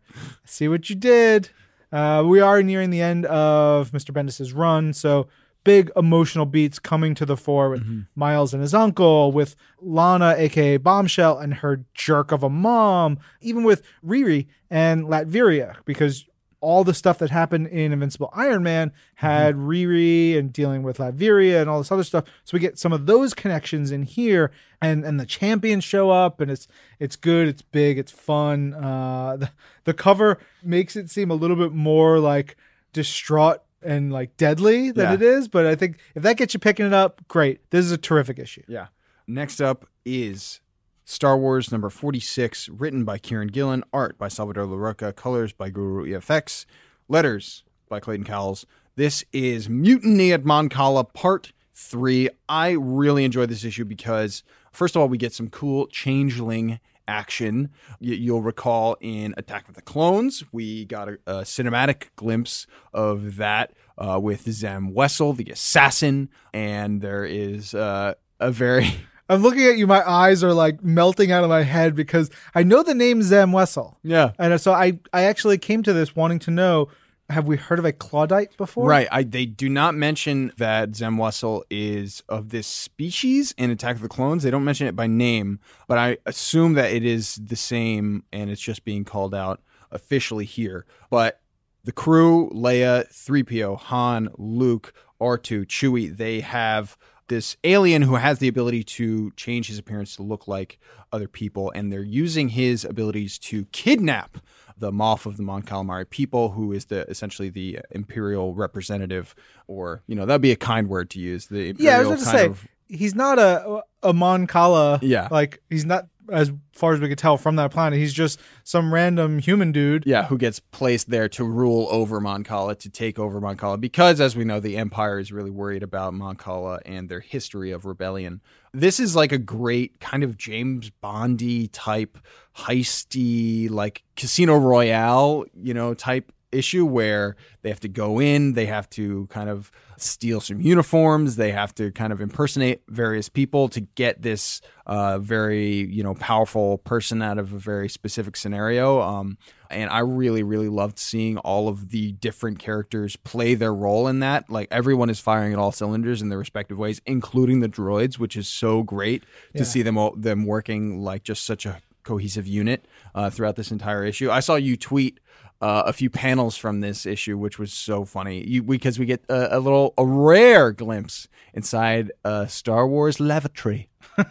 [0.45, 1.49] See what you did.
[1.91, 4.13] Uh, we are nearing the end of Mr.
[4.13, 5.27] Bendis's run, so
[5.63, 10.77] big emotional beats coming to the fore with Miles and his uncle, with Lana, aka
[10.77, 16.25] Bombshell, and her jerk of a mom, even with Riri and Latveria, because
[16.61, 21.59] all the stuff that happened in Invincible Iron Man had Riri and dealing with Latveria
[21.59, 22.25] and all this other stuff.
[22.43, 26.39] So we get some of those connections in here, and and the champions show up,
[26.39, 26.67] and it's
[26.99, 28.73] it's good, it's big, it's fun.
[28.75, 29.51] Uh, the,
[29.83, 32.55] the cover makes it seem a little bit more like
[32.93, 35.13] distraught and like deadly than Yeah.
[35.13, 37.69] it is, but I think if that gets you picking it up, great.
[37.71, 38.63] This is a terrific issue.
[38.67, 38.87] Yeah.
[39.27, 40.59] Next up is
[41.05, 46.05] Star Wars number 46, written by Kieron Gillen, art by Salvador Larroca, colors by Guru
[46.05, 46.65] EFX,
[47.07, 48.65] letters by Clayton Cowles.
[48.95, 52.29] This is Mutiny at Mon Cala, part three.
[52.47, 56.79] I really enjoy this issue because, first of all, we get some cool changeling
[57.11, 57.69] action.
[57.99, 63.73] You'll recall in Attack of the Clones, we got a, a cinematic glimpse of that
[63.97, 68.87] uh, with Zam Wesell, the assassin, and there is uh, a very
[69.29, 69.87] I'm looking at you.
[69.87, 73.51] My eyes are like melting out of my head because I know the name Zam
[73.51, 74.31] Wesell, yeah.
[74.37, 76.89] and so I I actually came to this wanting to know:
[77.31, 78.87] Have we heard of a Clawdite before?
[78.87, 79.07] Right.
[79.11, 84.01] I, they do not mention that Zam Wesell is of this species in Attack of
[84.01, 84.43] the Clones.
[84.43, 88.49] They don't mention it by name, but I assume that it is the same and
[88.49, 90.85] it's just being called out officially here.
[91.09, 91.41] But
[91.83, 98.49] the crew, Leia, 3PO, Han, Luke, R2, Chewie, they have this alien who has the
[98.49, 100.79] ability to change his appearance to look like
[101.13, 104.37] other people, and they're using his abilities to kidnap
[104.81, 109.33] the Moff of the Mon Calamari people, who is the essentially the imperial representative,
[109.67, 111.45] or you know that'd be a kind word to use.
[111.47, 114.99] The imperial Yeah, I was going to say of he's not a a Mon Cala.
[115.01, 115.27] Yeah.
[115.31, 117.99] like he's not as far as we could tell from that planet.
[117.99, 120.03] He's just some random human dude.
[120.05, 123.77] yeah, who gets placed there to rule over Mon Cala, to take over Mon Cala,
[123.77, 127.71] because as we know, the Empire is really worried about Mon Cala and their history
[127.71, 128.41] of rebellion.
[128.73, 132.17] This is like a great kind of James Bondy type
[132.57, 138.65] heisty, like Casino Royale, you know, type issue where they have to go in, they
[138.65, 143.69] have to kind of steal some uniforms, they have to kind of impersonate various people
[143.69, 149.01] to get this uh, very you know powerful person out of a very specific scenario.
[149.01, 149.37] Um,
[149.69, 154.19] and I really really loved seeing all of the different characters play their role in
[154.19, 154.49] that.
[154.49, 158.35] Like everyone is firing at all cylinders in their respective ways, including the droids, which
[158.35, 159.23] is so great
[159.55, 162.85] to see them all, them working like just such a cohesive unit
[163.15, 164.31] uh, throughout this entire issue.
[164.31, 165.19] I saw you tweet
[165.61, 169.23] uh, a few panels from this issue, which was so funny you, because we get
[169.29, 173.89] a, a little a rare glimpse inside a Star Wars lavatory.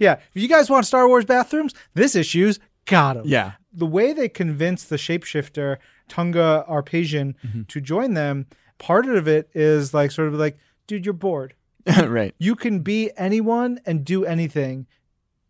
[0.00, 3.24] Yeah, if you guys want Star Wars bathrooms, this issue's got them.
[3.26, 5.76] Yeah, the way they convince the shapeshifter
[6.08, 7.62] Tunga Arpesian Mm-hmm.
[7.68, 8.46] to join them,
[8.78, 11.54] part of it is like sort of like, dude, you're bored.
[12.04, 12.34] right.
[12.38, 14.86] You can be anyone and do anything.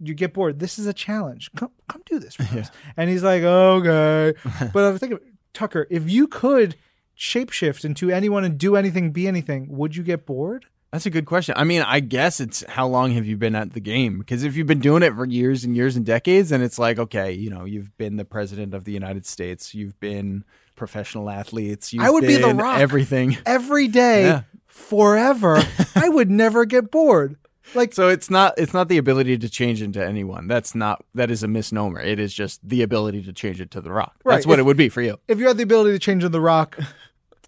[0.01, 0.59] You get bored.
[0.61, 1.51] This is a challenge.
[1.57, 2.71] Come, come do this for us.
[2.97, 4.39] And he's like, okay.
[4.73, 5.19] but I was thinking,
[5.53, 6.77] Tucker, if you could
[7.17, 10.67] shapeshift into anyone and do anything, be anything, would you get bored?
[10.93, 11.55] That's a good question.
[11.59, 14.19] I mean, I guess it's how long have you been at the game?
[14.21, 16.99] Because if you've been doing it for years and years and decades, then it's like,
[16.99, 20.45] okay, you know, you've been the president of the United States, you've been
[20.77, 22.79] professional athletes, you've I would be The Rock.
[22.79, 23.37] everything.
[23.45, 24.43] Every day, Yeah.
[24.67, 25.63] forever,
[25.95, 27.37] I would never get bored.
[27.74, 30.48] Like, So it's not it's not the ability to change into anyone.
[30.48, 32.00] That's not that is a misnomer.
[32.00, 34.16] It is just the ability to change it to the rock.
[34.24, 34.35] Right.
[34.37, 35.18] That's what If- it would be for you.
[35.28, 36.78] if you had the ability to change in the rock,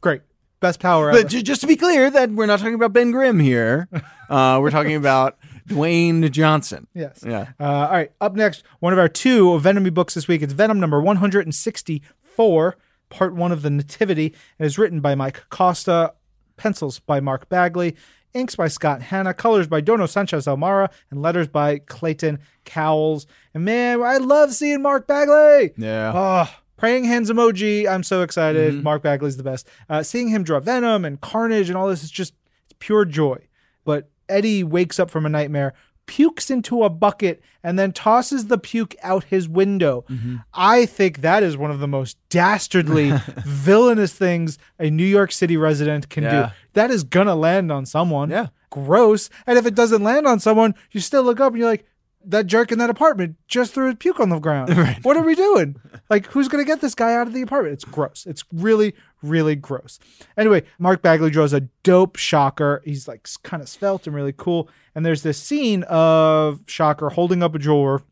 [0.00, 0.22] great.
[0.61, 1.22] Best power ever.
[1.22, 3.88] But ju- just to be clear, that we're not talking about Ben Grimm here.
[4.30, 6.87] Uh, we're talking about Dwayne Johnson.
[6.94, 7.24] Yes.
[7.26, 7.48] Yeah.
[7.59, 8.12] Uh, all right.
[8.20, 10.40] Up next, one of our two Venomy books this week.
[10.42, 12.76] It's Venom number 164,
[13.09, 14.35] part one of the Nativity.
[14.59, 16.14] and is written by Mike Costa,
[16.56, 17.96] pencils by Mark Bagley,
[18.35, 23.27] inks by Scott Hanna, colors by Dono Sanchez Almara, and letters by Clayton Cowles.
[23.55, 25.73] And man, I love seeing Mark Bagley.
[25.77, 26.12] Yeah.
[26.14, 27.88] Oh, praying hands emoji.
[27.88, 28.83] I'm so excited.
[28.83, 29.69] Mark Bagley's the best.
[29.88, 33.38] Uh, seeing him draw Venom and Carnage and all this is just it's pure joy.
[33.85, 35.75] But Eddie wakes up from a nightmare,
[36.11, 40.05] pukes into a bucket, and then tosses the puke out his window.
[40.11, 40.37] Mm-hmm.
[40.53, 43.12] I think that is one of the most dastardly,
[43.46, 46.46] villainous things a New York City resident can Yeah.
[46.46, 46.53] do.
[46.73, 48.31] That is gonna land on someone.
[48.31, 48.49] Yeah.
[48.70, 49.31] Gross.
[49.46, 51.87] And if it doesn't land on someone, you still look up and you're like,
[52.24, 54.70] that jerk in that apartment just threw his puke on the ground.
[55.02, 55.76] What are we doing?
[56.11, 57.72] Like, who's going to get this guy out of the apartment?
[57.74, 58.26] It's gross.
[58.26, 59.98] It's really, really gross.
[60.37, 62.83] Anyway, Mark Bagley draws a dope Shocker.
[62.85, 64.68] He's like kind of svelte and really cool.
[64.94, 68.02] And there's this scene of Shocker holding up a jeweler,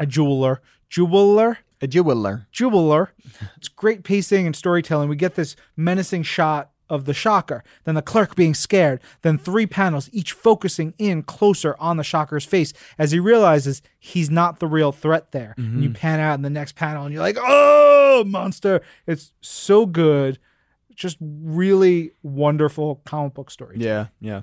[0.00, 2.46] a jeweler, jeweler, A jeweler.
[2.50, 3.12] jeweler.
[3.56, 5.08] It's great pacing and storytelling.
[5.08, 9.66] We get this menacing shot of the shocker, then the clerk being scared, then three
[9.66, 14.66] panels, each focusing in closer on the shocker's face as he realizes he's not the
[14.66, 15.54] real threat there.
[15.56, 15.98] And you mm-hmm.
[15.98, 18.80] pan out in the next panel and you're like, oh, monster.
[19.06, 20.38] It's so good.
[20.94, 23.76] Just really wonderful comic book story.
[23.78, 24.42] Yeah, yeah.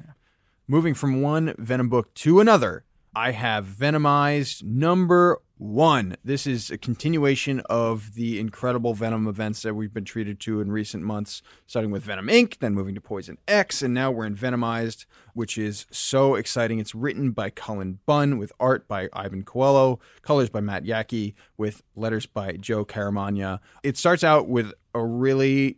[0.68, 6.18] Moving from one Venom book to another, I have Venomized number one.
[6.24, 10.72] This is a continuation of the incredible Venom events that we've been treated to in
[10.72, 14.36] recent months, starting with Venom Inc., then moving to Poison X, and now we're in
[14.36, 16.80] Venomized, which is so exciting.
[16.80, 21.84] It's written by Cullen Bunn with art by Ivan Coello, colors by Matt Yackey, with
[21.96, 23.60] letters by Joe Caramagna.
[23.84, 25.78] It starts out with a really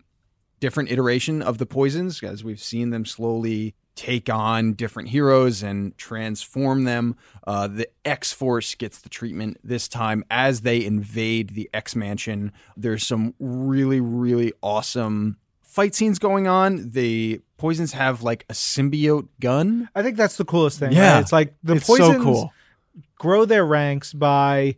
[0.60, 5.98] different iteration of the poisons as we've seen them slowly take on different heroes and
[5.98, 7.16] transform them.
[7.46, 12.54] Uh, the X Force gets the treatment this time as they invade the X Mansion.
[12.78, 16.92] There's some really, really awesome fight scenes going on.
[16.92, 19.90] The poisons have like a symbiote gun.
[19.96, 20.92] I think that's the coolest thing.
[20.94, 21.14] Yeah.
[21.16, 21.20] right?
[21.20, 22.54] it's like the It's so poisons cool.
[23.18, 24.78] grow their ranks by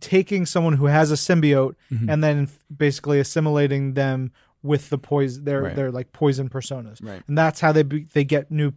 [0.00, 2.08] taking someone who has a symbiote Mhm.
[2.12, 4.30] and then basically assimilating them
[4.64, 5.44] with the poison.
[5.44, 5.76] Their Right.
[5.76, 7.22] their like poison personas, Right.
[7.28, 8.72] and that's how they be, they get new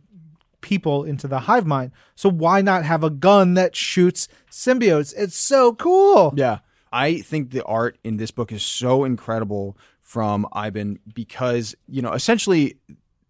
[0.61, 1.91] people into the hive mind.
[2.15, 5.13] So why not have a gun that shoots symbiotes?
[5.17, 6.33] It's so cool.
[6.35, 6.59] Yeah.
[6.91, 12.13] I think the art in this book is so incredible from Ivan because, you know,
[12.13, 12.77] essentially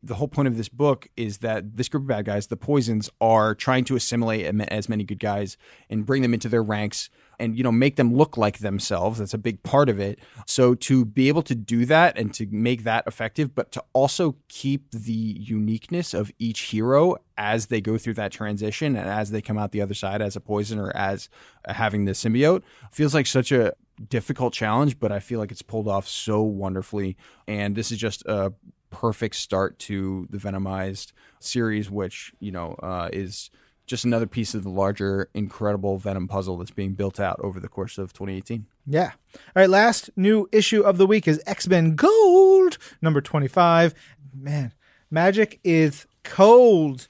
[0.04, 3.10] the whole point of this book is that this group of bad guys, the poisons,
[3.20, 5.58] are trying to assimilate as many good guys
[5.90, 9.20] and bring them into their ranks and, you know, make them look like themselves.
[9.20, 10.20] That's a big part of it.
[10.46, 14.36] So to be able to do that and to make that effective, but to also
[14.48, 19.42] keep the uniqueness of each hero as they go through that transition and as they
[19.42, 21.30] come out the other side as a poisoner as
[21.66, 23.74] uh, having the symbiote feels like such a
[24.10, 27.18] difficult challenge, but I feel like it's pulled off so wonderfully.
[27.48, 28.54] And this is just a
[28.90, 33.50] perfect start to the Venomized series, which, you know, uh, is
[33.88, 37.70] just another piece of the larger, incredible Venom puzzle that's being built out over the
[37.70, 38.66] course of 2018.
[38.86, 39.12] Yeah.
[39.34, 39.70] All right.
[39.70, 43.94] Last new issue of the week is X Men Gold, number 25.
[44.36, 44.74] Man,
[45.12, 47.08] Magik is cold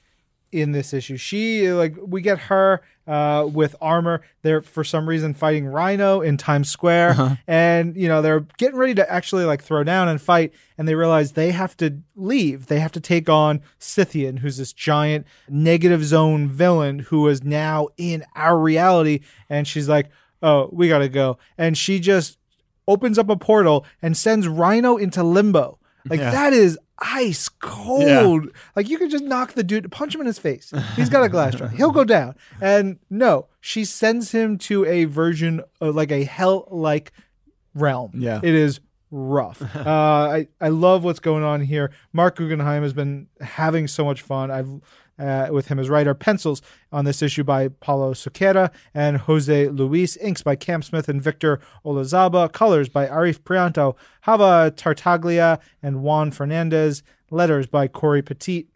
[0.52, 1.16] in this issue.
[1.16, 4.22] She, like, we get her uh, with armor.
[4.42, 7.38] They're, for some reason, fighting Rhino in Times Square.
[7.48, 10.52] And, you know, they're getting ready to actually, like, throw down and fight.
[10.76, 12.66] And they realize they have to leave.
[12.66, 17.88] They have to take on Scythian, who's this giant negative zone villain who is now
[17.96, 19.20] in our reality.
[19.48, 20.10] And she's like,
[20.42, 21.38] oh, we gotta go.
[21.56, 22.38] And she just
[22.86, 25.77] opens up a portal and sends Rhino into limbo.
[26.10, 26.30] Like Yeah.
[26.30, 28.48] that is ice cold.
[28.74, 30.72] Like you could just knock the dude, punch him in his face.
[30.96, 31.68] He's got a glass jaw.
[31.68, 32.34] He'll go down.
[32.60, 37.12] And no, she sends him to a version of like a hell-like
[37.74, 38.12] realm.
[38.14, 38.40] Yeah.
[38.42, 38.80] it is
[39.10, 39.62] rough.
[39.76, 41.92] uh, I I love what's going on here.
[42.12, 44.50] Marc Guggenheim has been having so much fun.
[44.50, 44.68] I've
[45.18, 46.14] uh, with him as writer.
[46.14, 46.62] Pencils
[46.92, 50.16] on this issue by Paulo Siqueira and Jose Luis.
[50.18, 52.52] Inks by Cam Smith and Victor Olazaba.
[52.52, 57.02] Colors by Arif Prianto, Java Tartaglia, and Juan Fernandez.
[57.30, 58.68] Letters by Cory Petit.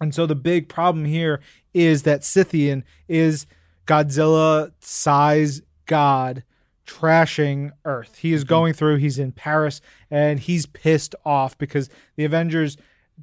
[0.00, 1.40] And so the big problem here
[1.74, 3.46] is that Scythian is
[3.86, 6.44] Godzilla size god
[6.86, 8.16] trashing Earth.
[8.18, 9.80] He is going through, he's in Paris,
[10.10, 12.76] and he's pissed off because the Avengers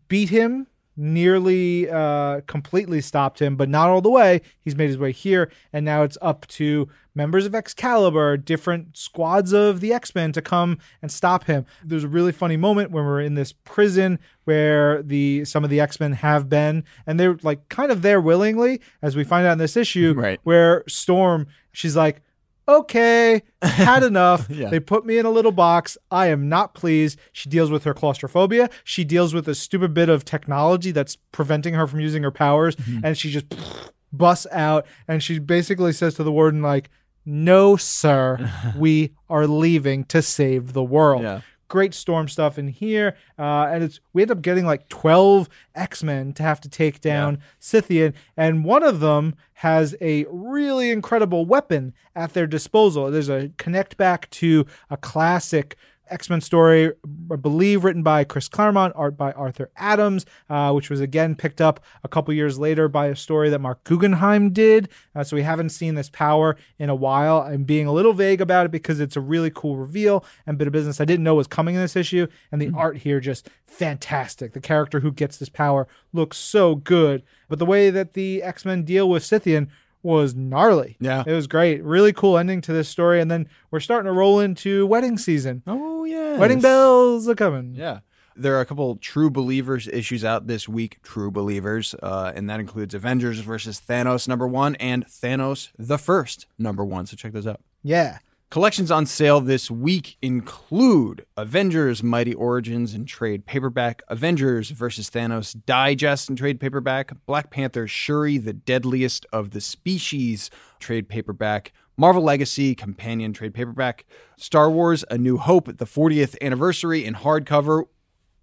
[0.07, 0.67] beat him,
[0.97, 4.41] nearly uh, completely stopped him, but not all the way.
[4.59, 9.53] He's made his way here, and now it's up to members of Excalibur, different squads
[9.53, 11.65] of the X Men, to come and stop him.
[11.85, 15.79] There's a really funny moment when we're in this prison where the some of the
[15.79, 19.53] X Men have been, and they're like kind of there willingly, as we find out
[19.53, 20.39] in this issue, Right.
[20.43, 22.21] where Storm, she's like.
[22.67, 24.47] Okay, had enough.
[24.57, 24.69] Yeah.
[24.69, 25.97] They put me in a little box.
[26.09, 27.19] I am not pleased.
[27.31, 28.69] She deals with her claustrophobia.
[28.83, 32.75] She deals with a stupid bit of technology that's preventing her from using her powers.
[32.75, 33.05] Mm-hmm.
[33.05, 33.45] And she just
[34.11, 36.89] busts out and she basically says to the warden, like,
[37.23, 41.21] no, sir, we are leaving to save the world.
[41.21, 41.41] Yeah.
[41.67, 43.15] Great storm stuff in here.
[43.37, 47.39] Uh, and it's we end up getting like 12 X-Men to have to take down
[47.59, 48.13] Scythian.
[48.35, 53.11] And one of them has a really incredible weapon at their disposal.
[53.11, 55.75] There's a connect back to a classic
[56.09, 56.91] X-Men story,
[57.31, 61.61] I believe written by Chris Claremont, art by Arthur Adams, uh, which was again picked
[61.61, 64.89] up a couple years later by a story that Marc Guggenheim did.
[65.15, 67.41] Uh, so we haven't seen this power in a while.
[67.41, 70.67] I'm being a little vague about it because it's a really cool reveal and bit
[70.67, 72.27] of business I didn't know was coming in this issue.
[72.51, 74.53] And the art here just fantastic.
[74.53, 77.23] The character who gets this power looks so good.
[77.49, 79.69] But the way that the X-Men deal with Scythian
[80.07, 80.95] was gnarly.
[80.99, 81.23] Yeah.
[81.27, 81.83] It was great.
[81.83, 83.19] Really cool ending to this story.
[83.19, 85.63] And then we're starting to roll into wedding season.
[85.67, 86.37] Oh, yeah.
[86.37, 87.75] Wedding bells are coming.
[87.75, 87.99] Yeah.
[88.35, 92.59] There are a couple True Believers issues out this week, True Believers, uh, and that
[92.59, 97.05] includes Avengers versus Thanos number one and Thanos the First number one.
[97.05, 97.59] So check those out.
[97.83, 98.19] Yeah.
[98.49, 105.09] Collections on sale this week include Avengers Mighty Origins and trade paperback, Avengers vs.
[105.09, 111.73] Thanos Digest and trade paperback, Black Panther Shuri, the Deadliest of the Species trade paperback,
[111.97, 114.05] Marvel Legacy Companion trade paperback,
[114.37, 117.83] Star Wars A New Hope, the 40th anniversary in hardcover.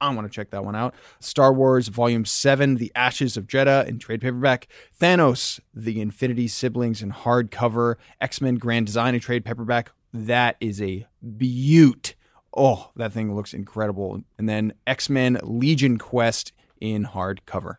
[0.04, 0.94] I want to check that one out.
[1.20, 4.68] Star Wars Volume 7, The Ashes of Jedha in trade paperback.
[5.00, 7.96] Thanos, The Infinity Siblings in hardcover.
[8.20, 9.92] X Men Grand Design in trade paperback.
[10.12, 12.14] That is a beaut.
[12.56, 14.22] Oh, that thing looks incredible.
[14.38, 17.76] And then X Men Legion Quest in hardcover.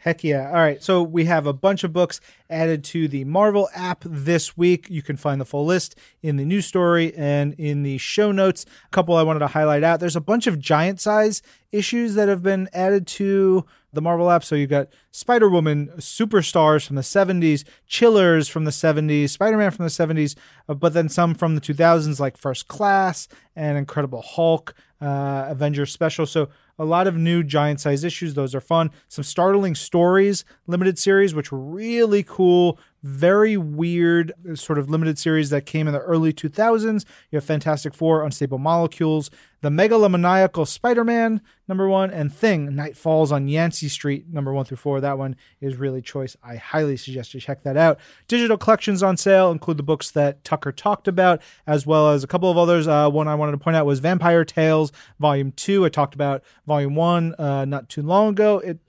[0.00, 0.48] Heck yeah.
[0.48, 0.82] All right.
[0.82, 4.88] So we have a bunch of books added to the Marvel app this week.
[4.88, 8.64] You can find the full list in the news story and in the show notes.
[8.86, 9.98] A couple I wanted to highlight out.
[9.98, 11.42] There's a bunch of giant size
[11.72, 14.44] issues that have been added to the Marvel app.
[14.44, 19.70] So you've got Spider Woman, superstars from the 70s, Chillers from the 70s, Spider Man
[19.70, 20.36] from the 70s,
[20.68, 25.92] uh, but then some from the 2000s like First Class and Incredible Hulk, uh, Avengers
[25.92, 26.26] Special.
[26.26, 28.34] So a lot of new giant size issues.
[28.34, 28.90] Those are fun.
[29.08, 32.78] Some startling stories, limited series, which were really cool.
[33.02, 37.04] Very weird, sort of limited series that came in the early 2000s.
[37.30, 39.30] You have Fantastic Four, Unstable Molecules,
[39.60, 44.64] The Megalomaniacal Spider Man, number one, and Thing, Night Falls on Yancey Street, number one
[44.64, 45.00] through four.
[45.00, 46.36] That one is really choice.
[46.42, 48.00] I highly suggest you check that out.
[48.26, 52.26] Digital collections on sale include the books that Tucker talked about, as well as a
[52.26, 52.88] couple of others.
[52.88, 54.90] Uh, one I wanted to point out was Vampire Tales,
[55.20, 55.84] Volume 2.
[55.84, 58.58] I talked about Volume 1 uh, not too long ago.
[58.58, 58.80] It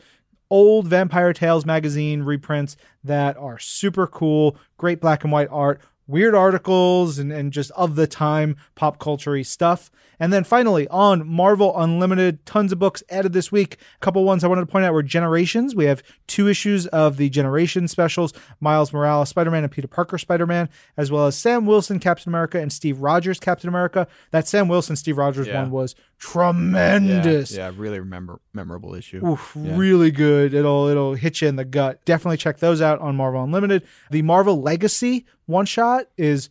[0.49, 6.33] old Vampire Tales magazine reprints that are super cool, great black and white art, weird
[6.33, 9.91] articles, and, and just of the time pop culture stuff.
[10.21, 13.75] And then finally, on Marvel Unlimited, tons of books added this week.
[13.95, 15.75] A couple ones I wanted to point out were Generations.
[15.75, 20.17] We have two issues of the Generation specials Miles Morales Spider Man and Peter Parker
[20.17, 24.07] Spider Man, as well as Sam Wilson Captain America and Steve Rogers Captain America.
[24.31, 25.61] That Sam Wilson Steve Rogers Yeah.
[25.61, 27.51] one was tremendous.
[27.55, 29.25] Yeah, really remember memorable issue.
[29.25, 29.75] Oof, Yeah.
[29.77, 30.53] really good.
[30.53, 32.03] It'll it'll hit you in the gut.
[32.05, 33.83] Definitely check those out on Marvel Unlimited.
[34.11, 36.49] The Marvel Legacy one shot is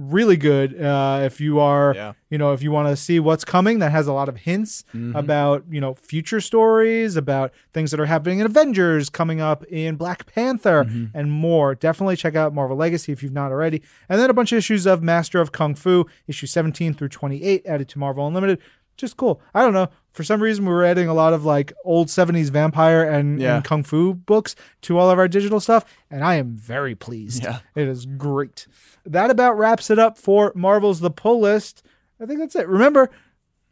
[0.00, 0.80] really good.
[0.80, 2.12] Uh, if you are, Yeah.
[2.30, 4.84] you know, if you want to see what's coming, that has a lot of hints
[4.94, 5.16] Mm-hmm.
[5.16, 9.96] about you know future stories, about things that are happening in Avengers, coming up in
[9.96, 11.18] Black Panther, Mm-hmm.
[11.18, 11.74] and more.
[11.74, 13.82] Definitely check out Marvel Legacy if you've not already.
[14.08, 17.66] And then a bunch of issues of Master of Kung Fu, issue 17 through 28,
[17.66, 18.60] added to Marvel Unlimited.
[18.98, 19.40] Just cool.
[19.54, 19.88] I don't know.
[20.12, 23.56] For some reason, we were adding a lot of like old 70s vampire and, Yeah.
[23.56, 27.44] and kung fu books to all of our digital stuff, and I am very pleased.
[27.44, 27.60] Yeah.
[27.76, 28.66] It is great.
[29.06, 31.82] That about wraps it up for Marvel's The Pull List.
[32.20, 32.66] I think that's it.
[32.66, 33.08] Remember,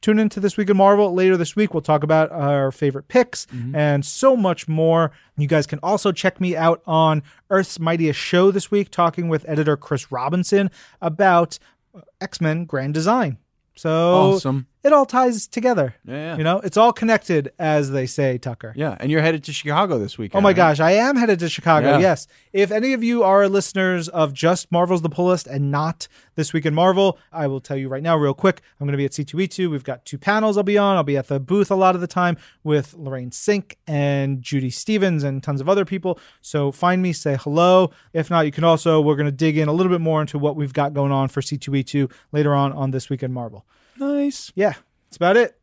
[0.00, 1.12] tune into This Week in Marvel.
[1.12, 3.74] Later this week, we'll talk about our favorite picks mm-hmm.
[3.74, 5.10] and so much more.
[5.36, 9.44] You guys can also check me out on Earth's Mightiest Show this week, talking with
[9.48, 10.70] editor Chris Robinson
[11.02, 11.58] about
[11.92, 13.38] uh, X Men Grand Design.
[13.74, 14.68] So Awesome.
[14.86, 15.96] It all ties together.
[16.04, 16.36] Yeah, yeah.
[16.36, 18.72] You know, it's all connected, as they say, Tucker.
[18.76, 20.38] Yeah, and you're headed to Chicago this weekend.
[20.38, 20.56] Oh my right?
[20.56, 21.94] gosh, I am headed to Chicago.
[21.94, 21.98] Yeah.
[21.98, 22.28] Yes.
[22.52, 26.06] If any of you are listeners of just Marvel's The Pull List and not
[26.36, 28.96] This Week in Marvel, I will tell you right now, real quick, I'm going to
[28.96, 29.68] be at C2E2.
[29.68, 30.96] We've got two panels I'll be on.
[30.96, 34.70] I'll be at the booth a lot of the time with Lorraine Cink and Judy
[34.70, 36.16] Stephens and tons of other people.
[36.40, 37.90] So find me, say hello.
[38.12, 40.38] If not, you can also, we're going to dig in a little bit more into
[40.38, 43.66] what we've got going on for C2E2 later on on This Week in Marvel.
[43.98, 44.52] Nice.
[44.54, 44.74] Yeah,
[45.06, 45.58] that's about it.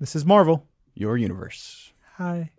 [0.00, 0.66] This is Marvel.
[0.94, 1.92] Your universe.
[2.16, 2.50] Hi.